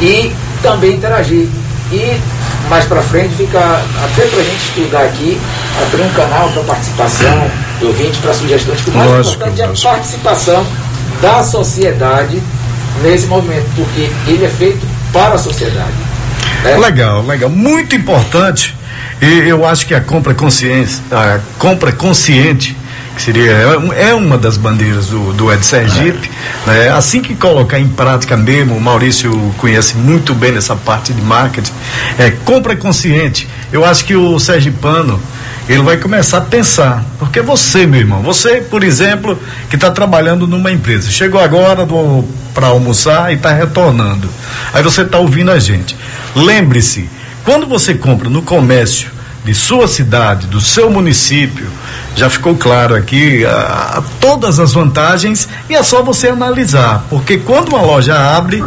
[0.00, 0.32] e
[0.62, 1.48] também interagir.
[1.90, 2.20] E
[2.68, 5.40] mais para frente fica até para a gente estudar aqui,
[5.82, 9.92] abrir um canal para participação do ouvinte, para sugestões, o mais lógico, importante é a
[9.92, 10.66] participação
[11.22, 12.42] da sociedade
[13.02, 15.92] nesse movimento, porque ele é feito para a sociedade.
[16.62, 16.76] Né?
[16.76, 17.50] Legal, legal.
[17.50, 18.76] Muito importante.
[19.20, 22.76] E eu acho que a compra consciência, a compra consciente,
[23.16, 26.30] que seria é, é uma das bandeiras do, do Ed Sergipe,
[26.64, 26.88] né?
[26.90, 31.72] assim que colocar em prática mesmo, o Maurício conhece muito bem nessa parte de marketing,
[32.16, 33.48] é compra consciente.
[33.72, 35.20] Eu acho que o Sergipano
[35.68, 37.04] ele vai começar a pensar.
[37.18, 39.38] Porque você, meu irmão, você, por exemplo,
[39.68, 41.86] que está trabalhando numa empresa, chegou agora
[42.54, 44.28] para almoçar e está retornando.
[44.72, 45.94] Aí você está ouvindo a gente.
[46.34, 47.08] Lembre-se,
[47.44, 49.10] quando você compra no comércio
[49.44, 51.66] de sua cidade, do seu município,
[52.16, 53.42] já ficou claro aqui
[54.20, 57.04] todas as vantagens e é só você analisar.
[57.08, 58.62] Porque quando uma loja abre,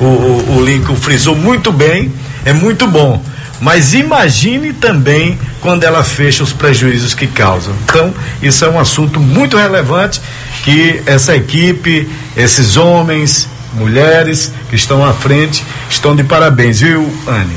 [0.00, 2.12] o, o, o Lincoln frisou muito bem,
[2.44, 3.22] é muito bom
[3.60, 7.74] mas imagine também quando ela fecha os prejuízos que causam.
[7.84, 10.20] Então, isso é um assunto muito relevante
[10.64, 17.56] que essa equipe, esses homens, mulheres que estão à frente, estão de parabéns, viu, Anne?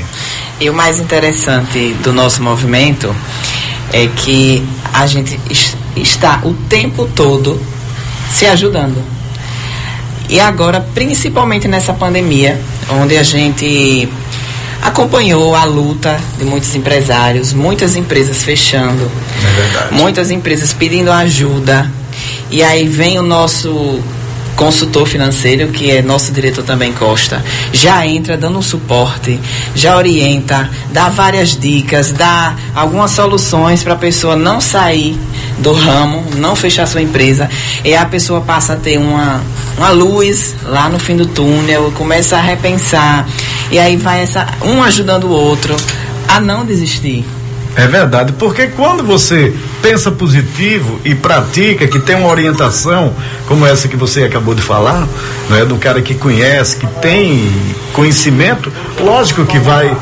[0.60, 3.14] E o mais interessante do nosso movimento
[3.92, 5.38] é que a gente
[5.96, 7.60] está o tempo todo
[8.30, 9.02] se ajudando.
[10.28, 14.08] E agora, principalmente nessa pandemia, onde a gente
[14.82, 19.10] acompanhou a luta de muitos empresários, muitas empresas fechando,
[19.90, 21.90] é muitas empresas pedindo ajuda.
[22.50, 24.00] E aí vem o nosso
[24.56, 29.40] consultor financeiro, que é nosso diretor também Costa, já entra dando um suporte,
[29.74, 35.18] já orienta, dá várias dicas, dá algumas soluções para a pessoa não sair
[35.60, 37.48] do ramo, não fechar sua empresa,
[37.84, 39.42] e a pessoa passa a ter uma,
[39.76, 43.26] uma luz lá no fim do túnel, começa a repensar,
[43.70, 45.76] e aí vai essa, um ajudando o outro
[46.28, 47.24] a não desistir.
[47.76, 53.14] É verdade, porque quando você pensa positivo e pratica, que tem uma orientação
[53.46, 55.06] como essa que você acabou de falar,
[55.48, 57.48] não é do cara que conhece, que tem
[57.92, 59.96] conhecimento, lógico que vai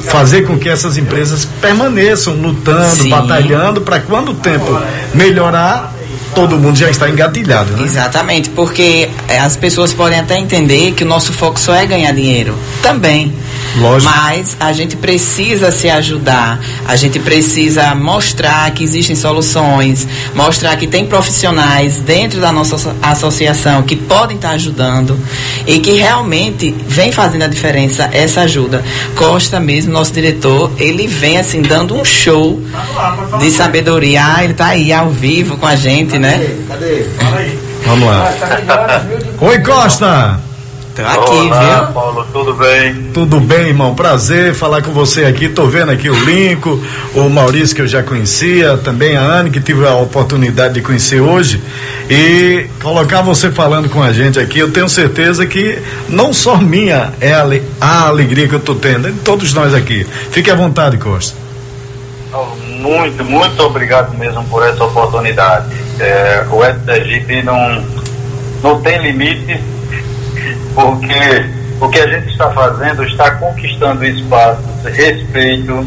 [0.00, 3.10] fazer com que essas empresas permaneçam lutando, Sim.
[3.10, 4.80] batalhando para quando o tempo
[5.14, 5.92] melhorar,
[6.34, 7.84] todo mundo já está engatilhado, né?
[7.84, 12.12] Exatamente, porque eh, as pessoas podem até entender que o nosso foco só é ganhar
[12.12, 12.54] dinheiro.
[12.82, 13.32] Também.
[13.76, 14.12] Lógico.
[14.12, 20.86] Mas a gente precisa se ajudar, a gente precisa mostrar que existem soluções, mostrar que
[20.86, 25.18] tem profissionais dentro da nossa asso- associação que podem estar ajudando
[25.66, 28.84] e que realmente vem fazendo a diferença essa ajuda.
[29.14, 32.60] Costa mesmo, nosso diretor, ele vem assim dando um show
[33.38, 34.20] de sabedoria.
[34.36, 36.38] Ah, ele tá aí ao vivo com a gente, né?
[36.68, 37.06] Cadê?
[37.86, 38.32] Vamos lá.
[39.40, 40.49] Oi, Costa!
[40.94, 41.92] Tô aqui, Olá, viu?
[41.94, 42.94] Paulo, tudo bem?
[43.14, 43.94] Tudo bem, irmão?
[43.94, 45.48] Prazer falar com você aqui.
[45.48, 46.82] Tô vendo aqui o Linco,
[47.14, 51.20] o Maurício que eu já conhecia, também a Anne que tive a oportunidade de conhecer
[51.20, 51.62] hoje
[52.10, 54.58] e colocar você falando com a gente aqui.
[54.58, 55.78] Eu tenho certeza que
[56.08, 59.54] não só minha é a, ale- a alegria que eu tô tendo, é de todos
[59.54, 60.04] nós aqui.
[60.32, 61.36] Fique à vontade, Costa.
[62.80, 65.66] Muito, muito obrigado mesmo por essa oportunidade.
[66.00, 67.84] É, o STGIP não,
[68.62, 69.60] não tem limite,
[70.74, 71.44] porque
[71.80, 75.86] o que a gente está fazendo está conquistando espaço, respeito,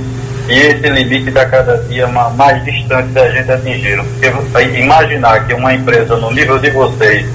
[0.50, 3.98] e esse limite está cada dia ma- mais distante da gente atingir.
[4.04, 7.26] Porque imaginar que uma empresa no nível de vocês,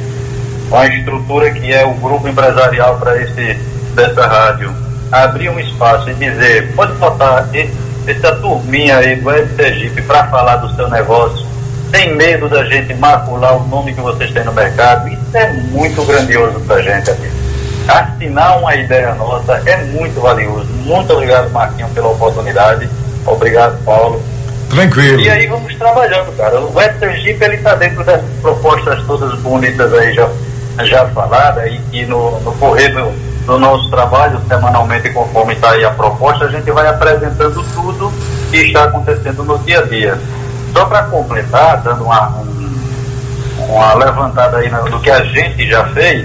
[0.69, 3.55] com a estrutura que é o grupo empresarial para esse
[3.95, 4.73] dessa rádio,
[5.11, 7.73] abrir um espaço e dizer, pode botar esse,
[8.07, 11.47] essa turminha aí do STGIP para falar do seu negócio,
[11.91, 16.05] sem medo da gente macular o nome que vocês têm no mercado, isso é muito
[16.05, 17.31] grandioso para a gente aqui.
[17.89, 20.67] Assinar uma ideia nossa é muito valioso.
[20.85, 22.89] Muito obrigado, Marquinhos, pela oportunidade.
[23.27, 24.23] Obrigado, Paulo.
[24.69, 25.21] Tranquilo.
[25.21, 26.61] E aí vamos trabalhando, cara.
[26.61, 30.29] O Western Jeep ele está dentro dessas propostas todas bonitas aí já,
[30.85, 33.11] já faladas e que no, no correr do,
[33.47, 38.13] do nosso trabalho, semanalmente, conforme está aí a proposta, a gente vai apresentando tudo
[38.51, 40.19] que está acontecendo no dia a dia.
[40.79, 42.79] Só para completar, dando uma, um-
[43.69, 46.25] uma levantada aí no que a gente já fez,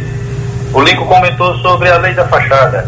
[0.72, 2.88] o Lincoln comentou sobre a lei da fachada.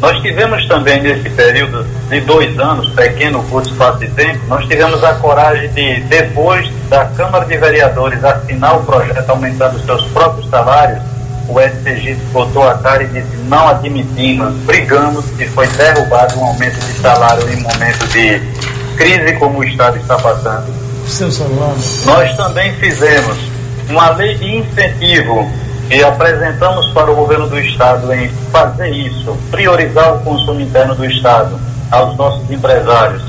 [0.00, 5.02] Nós tivemos também nesse período de dois anos, pequeno curto espaço de tempo, nós tivemos
[5.02, 10.48] a coragem de, depois da Câmara de Vereadores assinar o projeto aumentando os seus próprios
[10.50, 11.00] salários,
[11.48, 16.78] o STG botou a cara e disse não admitimos, brigamos e foi derrubado um aumento
[16.78, 18.40] de salário em momento de
[19.00, 20.66] crise como o Estado está passando.
[22.04, 23.38] Nós também fizemos
[23.88, 25.50] uma lei de incentivo
[25.90, 31.06] e apresentamos para o governo do Estado em fazer isso, priorizar o consumo interno do
[31.06, 31.58] Estado
[31.90, 33.22] aos nossos empresários.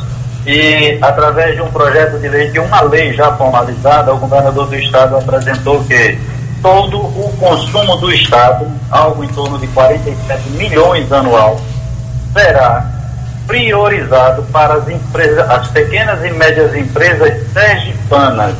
[0.46, 4.76] E através de um projeto de lei, de uma lei já formalizada, o governador do
[4.76, 6.20] Estado apresentou que
[6.62, 11.60] todo o consumo do Estado, algo em torno de 47 milhões anual,
[12.34, 13.01] será
[13.48, 18.56] priorizado para as empresas, as pequenas e médias empresas sergipanas.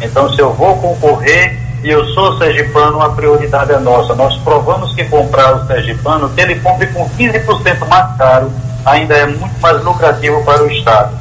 [0.00, 4.14] Então, se eu vou concorrer e eu sou sergipano, a prioridade é nossa.
[4.14, 8.52] Nós provamos que comprar o sergipano, que ele compre com 15% mais caro,
[8.84, 11.16] ainda é muito mais lucrativo para o Estado.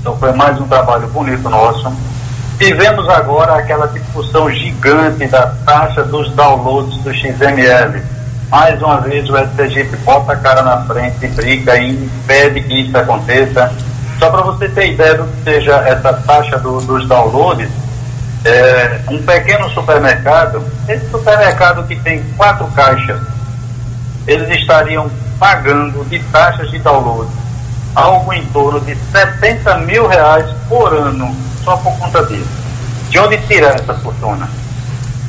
[0.00, 1.92] Então, foi mais um trabalho bonito nosso.
[2.58, 8.02] Tivemos agora aquela discussão gigante da taxa dos downloads do XML.
[8.52, 12.96] Mais uma vez o STGIP bota a cara na frente briga e impede que isso
[12.98, 13.72] aconteça.
[14.18, 17.70] Só para você ter ideia do que seja essa taxa do- dos downloads,
[18.44, 23.18] é, um pequeno supermercado, esse supermercado que tem quatro caixas,
[24.26, 27.30] eles estariam pagando de taxas de download
[27.94, 31.34] algo em torno de 70 mil reais por ano,
[31.64, 32.46] só por conta disso.
[33.08, 34.46] De onde tirar essa fortuna?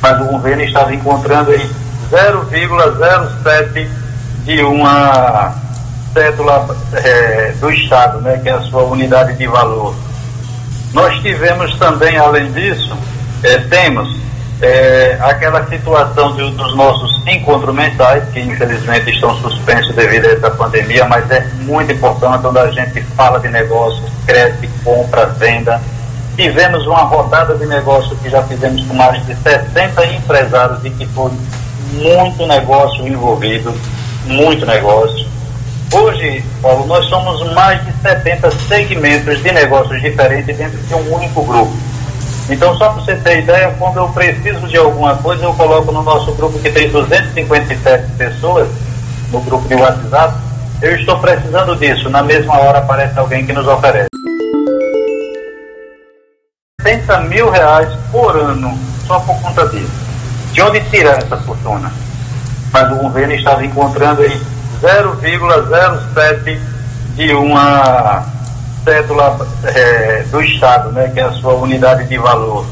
[0.00, 1.70] Mas o governo estava encontrando aí
[2.14, 3.88] 0,07
[4.44, 5.52] de uma
[6.12, 9.96] cédula é, do Estado, né, que é a sua unidade de valor.
[10.92, 12.96] Nós tivemos também, além disso,
[13.42, 14.16] é, temos
[14.62, 20.50] é, aquela situação de, dos nossos encontros mensais, que infelizmente estão suspensos devido a essa
[20.50, 25.80] pandemia, mas é muito importante quando a gente fala de negócios, cresce, compra, venda.
[26.36, 31.06] Tivemos uma rodada de negócio que já fizemos com mais de 60 empresários e que
[31.06, 31.32] foi
[31.94, 33.74] muito negócio envolvido,
[34.26, 35.26] muito negócio.
[35.92, 41.44] Hoje, Paulo, nós somos mais de 70 segmentos de negócios diferentes dentro de um único
[41.44, 41.72] grupo.
[42.50, 46.02] Então, só para você ter ideia, quando eu preciso de alguma coisa, eu coloco no
[46.02, 48.68] nosso grupo que tem 257 pessoas,
[49.32, 50.34] no grupo de WhatsApp,
[50.82, 52.10] eu estou precisando disso.
[52.10, 54.08] Na mesma hora aparece alguém que nos oferece.
[56.82, 60.03] 70 mil reais por ano, só por conta disso.
[60.54, 61.92] De onde tirar essa fortuna?
[62.72, 64.40] Mas o governo estava encontrando em
[64.80, 66.60] 0,07
[67.16, 68.24] de uma
[68.84, 72.64] cédula é, do Estado, né, que é a sua unidade de valor.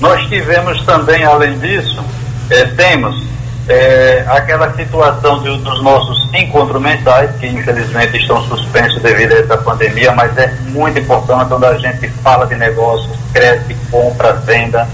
[0.00, 2.02] Nós tivemos também, além disso,
[2.50, 3.24] é, temos
[3.68, 9.58] é, aquela situação de, dos nossos encontros mensais, que infelizmente estão suspensos devido a essa
[9.58, 14.88] pandemia, mas é muito importante quando a gente fala de negócios, cresce, compra, venda.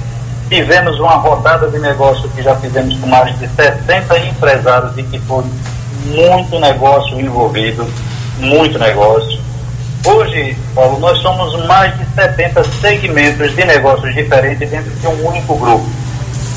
[0.49, 5.19] Tivemos uma rodada de negócio que já fizemos com mais de 60 empresários e que
[5.21, 5.45] foi
[6.05, 7.87] muito negócio envolvido,
[8.39, 9.41] muito negócio.
[10.07, 15.57] Hoje, Paulo, nós somos mais de 70 segmentos de negócios diferentes dentro de um único
[15.57, 15.85] grupo.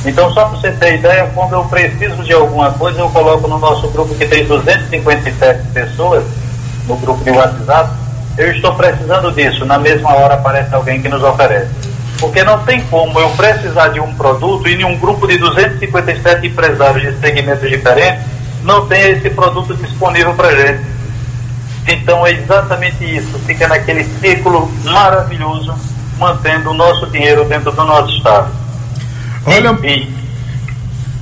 [0.06, 3.58] Então, só para você ter ideia, quando eu preciso de alguma coisa, eu coloco no
[3.58, 6.24] nosso grupo que tem 257 pessoas,
[6.88, 7.90] no grupo de WhatsApp,
[8.38, 9.66] eu estou precisando disso.
[9.66, 11.79] Na mesma hora aparece alguém que nos oferece.
[12.20, 16.48] Porque não tem como eu precisar de um produto e em um grupo de 257
[16.48, 18.26] empresários de segmentos diferentes
[18.64, 20.86] não tenha esse produto disponível para gente.
[21.88, 25.74] Então é exatamente isso, fica naquele círculo maravilhoso,
[26.18, 28.52] mantendo o nosso dinheiro dentro do nosso estado.
[29.46, 29.70] Olha.
[29.70, 30.14] Enfim,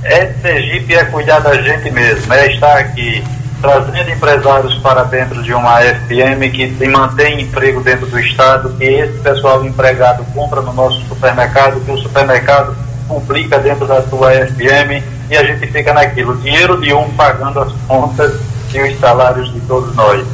[0.02, 3.24] é Sergipe é cuidar da gente mesmo, é estar aqui
[3.60, 9.18] trazendo empresários para dentro de uma FM que mantém emprego dentro do estado, que esse
[9.18, 12.76] pessoal empregado compra no nosso supermercado, que o supermercado
[13.08, 17.72] publica dentro da sua FM e a gente fica naquilo, dinheiro de um pagando as
[17.86, 18.40] contas
[18.72, 20.24] e os salários de todos nós.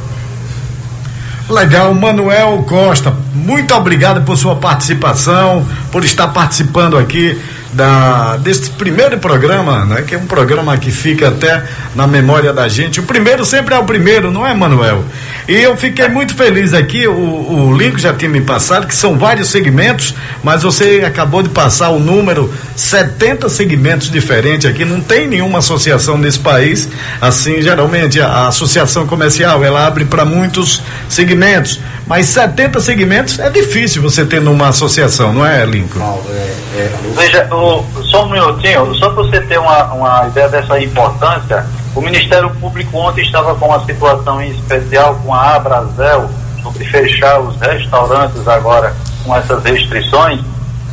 [1.49, 7.39] Legal, Manuel Costa, muito obrigado por sua participação, por estar participando aqui
[7.75, 10.01] da, desse primeiro programa, né?
[10.01, 11.61] Que é um programa que fica até
[11.93, 13.01] na memória da gente.
[13.01, 15.03] O primeiro sempre é o primeiro, não é, Manuel?
[15.47, 19.15] E eu fiquei muito feliz aqui, o, o link já tinha me passado, que são
[19.15, 25.27] vários segmentos, mas você acabou de passar o número 70 segmentos diferentes aqui, não tem
[25.27, 26.89] nenhuma associação nesse país,
[27.21, 33.49] assim, geralmente a, a associação comercial, ela abre para muitos segmentos, mas 70 segmentos é
[33.49, 35.99] difícil você ter numa associação, não é, Lincoln?
[35.99, 40.49] Não, é, é, Veja, o, só um minutinho, só para você ter uma, uma ideia
[40.49, 41.65] dessa importância,
[41.95, 46.29] o Ministério Público ontem estava com uma situação em especial com a Abrazel
[46.61, 48.93] sobre fechar os restaurantes agora
[49.23, 50.41] com essas restrições.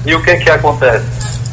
[0.06, 1.04] E o que que acontece?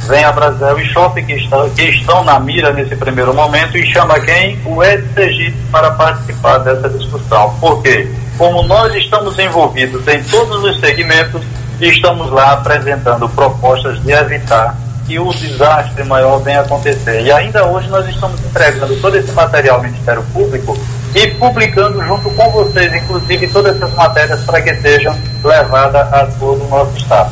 [0.08, 3.86] Vem a Brasil e Shopping que estão, que estão na mira nesse primeiro momento e
[3.92, 4.60] chama quem?
[4.66, 7.56] O Ed Sergipe para participar dessa discussão.
[7.60, 8.08] Por quê?
[8.38, 11.42] Como nós estamos envolvidos em todos os segmentos,
[11.82, 14.78] estamos lá apresentando propostas de evitar
[15.10, 17.24] que o desastre maior venha acontecer.
[17.24, 20.78] E ainda hoje nós estamos entregando todo esse material ao Ministério Público
[21.16, 26.64] e publicando junto com vocês, inclusive, todas essas matérias para que sejam levadas a todo
[26.64, 27.32] o nosso Estado.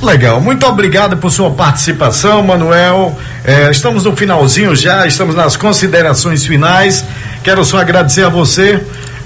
[0.00, 3.18] Legal, muito obrigado por sua participação, Manuel.
[3.44, 7.04] É, estamos no finalzinho já, estamos nas considerações finais.
[7.42, 8.80] Quero só agradecer a você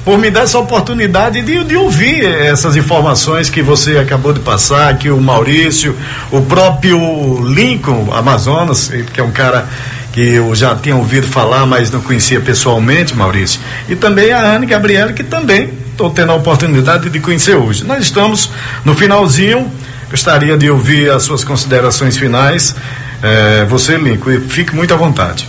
[0.05, 4.97] por me dar essa oportunidade de, de ouvir essas informações que você acabou de passar,
[4.97, 5.95] que o Maurício,
[6.31, 6.99] o próprio
[7.47, 9.67] Lincoln Amazonas, que é um cara
[10.13, 14.67] que eu já tinha ouvido falar, mas não conhecia pessoalmente, Maurício, e também a Anne
[14.67, 17.85] Gabriela, que também estou tendo a oportunidade de conhecer hoje.
[17.85, 18.51] Nós estamos
[18.85, 19.71] no finalzinho,
[20.11, 22.75] gostaria de ouvir as suas considerações finais.
[23.23, 25.49] É, você, Lincoln, fique muito à vontade.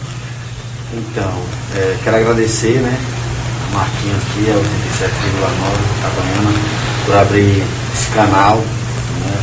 [0.94, 1.32] Então,
[1.76, 3.00] é, quero agradecer, né?
[3.74, 5.10] Marquinhos aqui, é 87,9
[5.98, 6.54] Itabaiana,
[7.06, 7.64] por abrir
[7.94, 8.58] esse canal.
[8.58, 9.38] Né?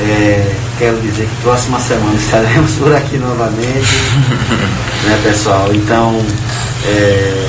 [0.00, 3.96] É, quero dizer que próxima semana estaremos por aqui novamente,
[5.04, 5.70] né pessoal?
[5.72, 6.20] Então,
[6.86, 7.46] é,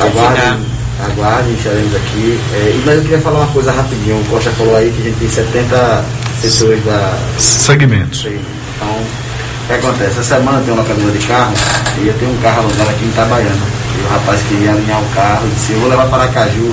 [0.00, 0.66] aguardem,
[1.04, 2.40] aguardem, estaremos aqui.
[2.54, 5.18] É, mas eu queria falar uma coisa rapidinho, o Costa falou aí que a gente
[5.18, 6.04] tem 70
[6.40, 8.26] pessoas da segmentos.
[8.26, 9.22] Então,
[9.66, 10.20] que acontece?
[10.20, 11.54] Essa semana tem uma locadora de carro
[11.98, 13.81] e eu tenho um carro alugado aqui em Itabaiana.
[13.98, 16.72] E o rapaz queria alinhar o carro, disse, eu vou levar para Caju.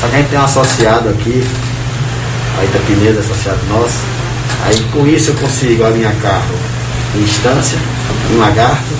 [0.00, 1.44] Só que a gente tem um associado aqui,
[2.58, 3.98] a Itapineza, associado nosso.
[4.64, 6.54] Aí com isso eu consigo alinhar carro
[7.14, 7.78] em Estância,
[8.30, 8.94] em Lagarto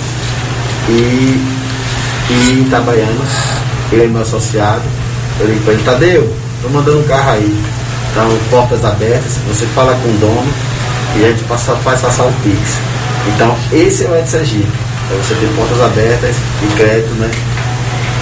[0.89, 1.41] e,
[2.29, 3.25] e em Itabaiana.
[3.91, 4.81] Ele é meu associado.
[5.39, 7.63] Eu ligo para ele, Tadeu, tô mandando um carro aí.
[8.11, 10.53] Então, portas abertas, você fala com o dono
[11.17, 12.77] e a gente passa, faz passar o Pix.
[13.33, 14.82] Então, esse é o Ed Sergipe.
[15.13, 17.29] Então, você tem portas abertas e crédito, né?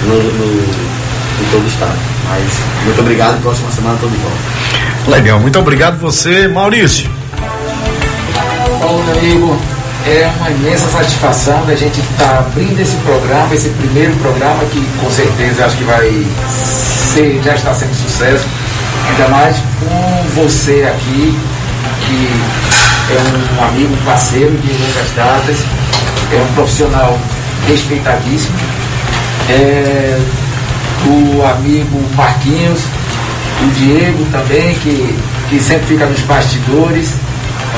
[0.02, 1.96] No, no, em todo o estado.
[2.28, 2.42] Mas,
[2.84, 3.40] muito obrigado.
[3.40, 4.36] Próxima semana estou de volta.
[5.08, 7.10] Legal, muito obrigado você, Maurício.
[8.78, 9.58] Bom, meu amigo,
[10.06, 15.10] é uma imensa satisfação da gente estar abrindo esse programa, esse primeiro programa que com
[15.10, 18.44] certeza acho que vai ser, já está sendo sucesso,
[19.08, 21.38] ainda mais com você aqui,
[22.06, 22.28] que
[23.14, 25.56] é um amigo, um parceiro de longas datas,
[26.32, 27.18] é um profissional
[27.66, 28.56] respeitadíssimo,
[29.50, 30.18] é,
[31.06, 32.80] o amigo Marquinhos,
[33.62, 35.18] o Diego também, que,
[35.48, 37.14] que sempre fica nos bastidores,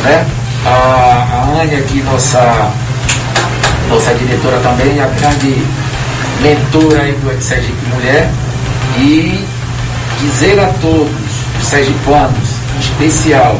[0.02, 0.26] né?
[0.64, 2.70] A, a Ania aqui, nossa,
[3.88, 5.62] nossa diretora também, a grande
[6.40, 8.30] mentora aí do Sergipe Mulher.
[8.98, 9.44] E
[10.20, 11.10] dizer a todos
[11.60, 13.58] os sergipanos, em especial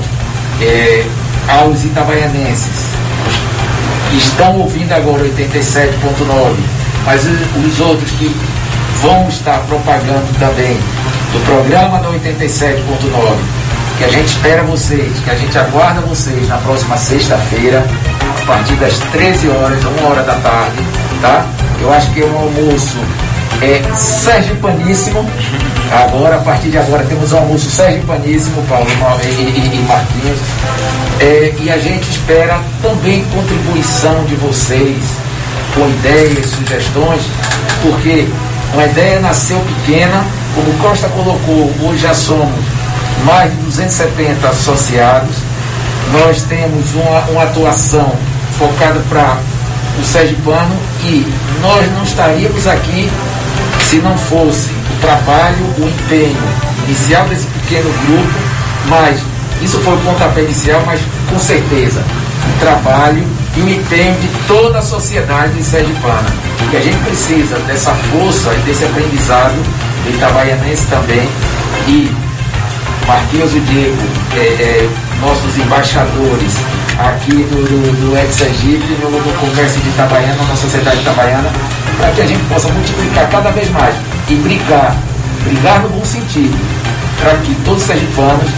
[0.60, 1.04] é,
[1.48, 2.93] aos itabaianenses,
[4.16, 6.54] estão ouvindo agora 87.9,
[7.04, 8.34] mas os, os outros que
[9.02, 10.78] vão estar propagando também
[11.32, 13.36] do programa da 87.9,
[13.98, 17.84] que a gente espera vocês, que a gente aguarda vocês na próxima sexta-feira,
[18.42, 20.82] a partir das 13 horas, uma hora da tarde,
[21.20, 21.46] tá?
[21.80, 22.96] Eu acho que um almoço
[23.60, 25.28] é sergipaníssimo.
[25.92, 28.86] Agora, a partir de agora, temos um almoço sergipaníssimo, Paulo
[29.22, 30.38] e, e, e Marquinhos.
[31.20, 34.96] É, e a gente espera também contribuição de vocês
[35.74, 37.22] com ideias, sugestões,
[37.82, 38.26] porque
[38.72, 40.24] uma ideia nasceu pequena,
[40.54, 42.64] como Costa colocou, hoje já somos
[43.24, 45.36] mais de 270 associados.
[46.12, 48.12] Nós temos uma, uma atuação
[48.58, 49.38] focada para
[50.00, 51.26] o Sergipano e
[51.60, 53.10] nós não estaríamos aqui
[53.88, 56.36] se não fosse o trabalho, o empenho
[56.86, 58.38] inicial desse pequeno grupo,
[58.88, 59.20] mas
[59.62, 61.00] isso foi o pontapé inicial, mas
[61.30, 63.22] com certeza o trabalho
[63.56, 66.26] e o empenho de toda a sociedade sergipana.
[66.72, 71.28] E a gente precisa dessa força e desse aprendizado do Itabaianense também
[71.86, 72.10] e
[73.06, 74.02] Marquinhos e Diego,
[74.34, 74.88] é, é,
[75.20, 76.54] nossos embaixadores
[76.98, 81.50] aqui do, do, do Ex-Sergipe, no, no comércio de Itabaiana, na sociedade itabaiana,
[81.98, 83.94] para que a gente possa multiplicar cada vez mais
[84.28, 84.96] e brigar,
[85.44, 86.56] brigar no bom sentido,
[87.20, 88.50] para que todos os sergipanos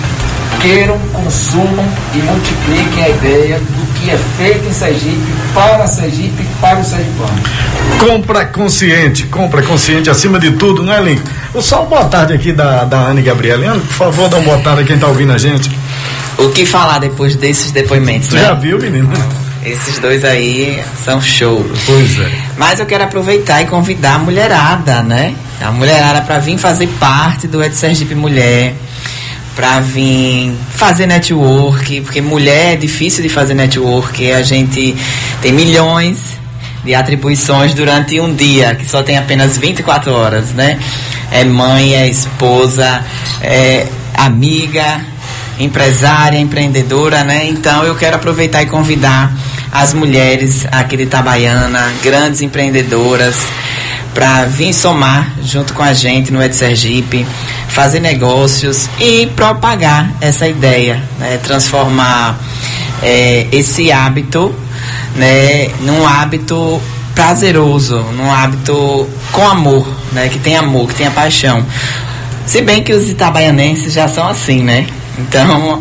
[0.60, 6.80] queiram, consumam e multipliquem a ideia do que é feito em Sergipe, para Sergipe, para
[6.80, 7.42] o sergipano.
[7.99, 11.30] Compra consciente, compra consciente acima de tudo, não é, Lincoln?
[11.61, 13.64] Só uma boa tarde aqui da, da Ana e Gabriela.
[13.64, 15.70] Ana, por favor, dá uma boa tarde a quem está ouvindo a gente.
[16.38, 18.41] O que falar depois desses depoimentos, né?
[18.41, 19.11] já viu, menino?
[19.64, 21.64] Esses dois aí são show.
[21.86, 22.30] Pois é.
[22.57, 25.34] Mas eu quero aproveitar e convidar a mulherada, né?
[25.61, 28.74] A mulherada para vir fazer parte do Ed Sergipe Mulher,
[29.54, 34.95] para vir fazer network, porque mulher é difícil de fazer network, a gente
[35.41, 36.37] tem milhões
[36.84, 40.78] de atribuições durante um dia, que só tem apenas 24 horas, né?
[41.33, 43.03] É mãe, é esposa,
[43.42, 45.00] é amiga,
[45.58, 47.46] empresária, empreendedora, né?
[47.49, 49.33] Então eu quero aproveitar e convidar
[49.80, 53.46] as mulheres aqui de Itabaiana, grandes empreendedoras,
[54.14, 57.26] para vir somar junto com a gente no Ed Sergipe,
[57.68, 61.38] fazer negócios e propagar essa ideia, né?
[61.42, 62.38] transformar
[63.03, 64.54] é, esse hábito
[65.14, 66.80] né, num hábito
[67.14, 71.64] prazeroso, num hábito com amor, né, que tem amor, que tenha paixão.
[72.46, 74.86] Se bem que os itabaianenses já são assim, né?
[75.18, 75.80] Então,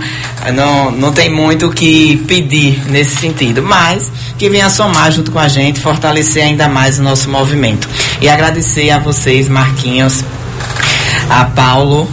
[0.53, 5.39] não, não tem muito o que pedir nesse sentido, mas que venha somar junto com
[5.39, 7.87] a gente, fortalecer ainda mais o nosso movimento.
[8.21, 10.23] E agradecer a vocês, Marquinhos,
[11.29, 12.09] a Paulo,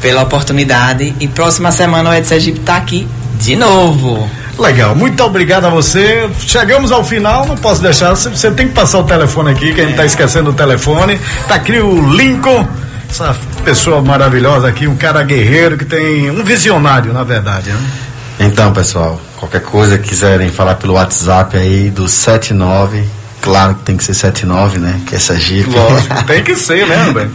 [0.00, 1.14] pela oportunidade.
[1.20, 3.08] E próxima semana o Ed Sergipe está aqui
[3.40, 4.28] de novo.
[4.58, 6.28] Legal, muito obrigado a você.
[6.40, 8.10] Chegamos ao final, não posso deixar.
[8.10, 11.18] Você, tem que passar o telefone aqui, que a gente está esquecendo o telefone.
[11.46, 12.66] Tá aqui o Lincoln,
[13.08, 13.36] essa
[13.68, 17.70] pessoa maravilhosa aqui, um cara guerreiro que tem um visionário, na verdade.
[17.70, 17.78] Né?
[18.40, 23.04] Então, pessoal, qualquer coisa quiserem falar pelo WhatsApp aí do 79,
[23.42, 24.98] claro que tem que ser 79, né?
[25.06, 25.68] Que é Sergipe.
[25.68, 27.30] Lógico, tem que ser, Rubem?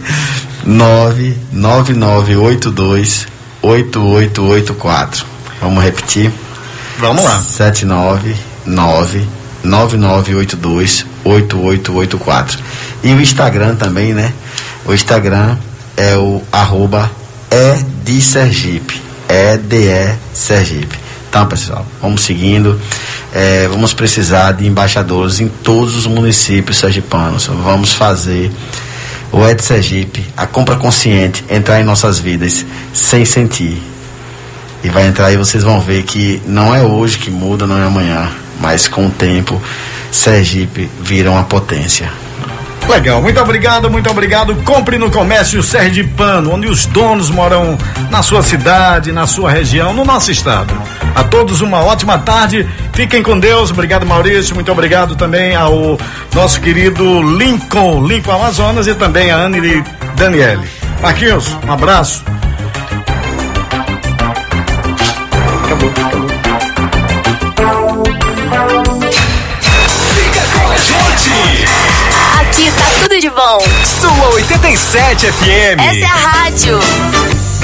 [0.66, 3.28] 99982
[3.62, 5.26] 8884.
[5.62, 6.32] Vamos repetir?
[6.98, 7.40] Vamos lá.
[7.42, 8.36] 79
[8.66, 12.60] 9982 8884.
[13.04, 14.34] E o Instagram também, né?
[14.84, 15.58] O Instagram
[15.98, 17.10] é o arroba
[17.50, 19.02] é de Sergipe.
[19.28, 20.98] É de Sergipe.
[21.30, 22.80] Então, pessoal, vamos seguindo.
[23.34, 27.48] É, vamos precisar de embaixadores em todos os municípios sergipanos.
[27.48, 28.52] Vamos fazer
[29.32, 32.64] o Ed Sergipe, a compra consciente, entrar em nossas vidas
[32.94, 33.82] sem sentir.
[34.84, 37.84] E vai entrar e vocês vão ver que não é hoje que muda, não é
[37.84, 38.30] amanhã,
[38.60, 39.60] mas com o tempo,
[40.12, 42.12] Sergipe vira uma potência.
[42.88, 44.56] Legal, muito obrigado, muito obrigado.
[44.64, 47.78] Compre no comércio Sergipano, onde os donos moram
[48.10, 50.74] na sua cidade, na sua região, no nosso estado.
[51.16, 52.68] A todos uma ótima tarde.
[52.94, 53.72] Fiquem com Deus.
[53.72, 54.54] Obrigado, Maurício.
[54.54, 55.98] Muito obrigado também ao
[56.34, 59.84] nosso querido Lincoln, Lincoln Amazonas e também a Anne e
[60.16, 60.68] Daniele.
[61.02, 62.24] Marquinhos, um abraço.
[65.66, 66.53] Acabou, acabou.
[72.54, 73.58] Aqui tá tudo de bom.
[74.00, 75.80] Sua 87 FM.
[75.80, 76.80] Essa é a rádio.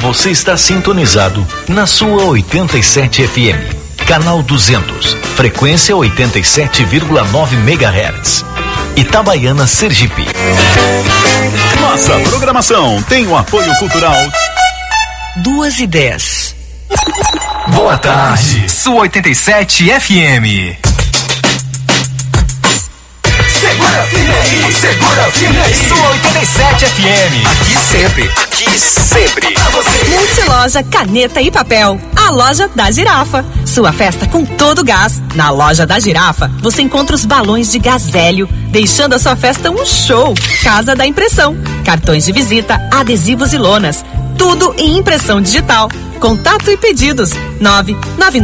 [0.01, 3.75] Você está sintonizado na sua 87 FM.
[4.07, 8.43] Canal 200, frequência 87,9 MHz.
[8.95, 10.25] Itabaiana Sergipe.
[11.79, 14.17] Nossa programação tem o apoio cultural.
[15.35, 16.55] Duas e dez.
[17.67, 18.67] Boa tarde.
[18.67, 20.88] Sua 87 FM.
[23.59, 25.73] Segura firme aí, segura firme aí.
[25.75, 27.45] Sua 87 FM.
[27.45, 29.53] Aqui sempre, aqui sempre.
[29.53, 29.89] Pra você.
[30.09, 31.99] Multiloja Caneta e Papel.
[32.15, 33.45] A loja da girafa.
[33.65, 35.21] Sua festa com todo gás.
[35.35, 39.69] Na loja da girafa, você encontra os balões de gás hélio, deixando a sua festa
[39.69, 40.33] um show.
[40.63, 41.57] Casa da Impressão.
[41.83, 44.05] Cartões de visita, adesivos e lonas.
[44.37, 45.89] Tudo em impressão digital.
[46.19, 47.31] Contato e pedidos.
[47.59, 48.37] 999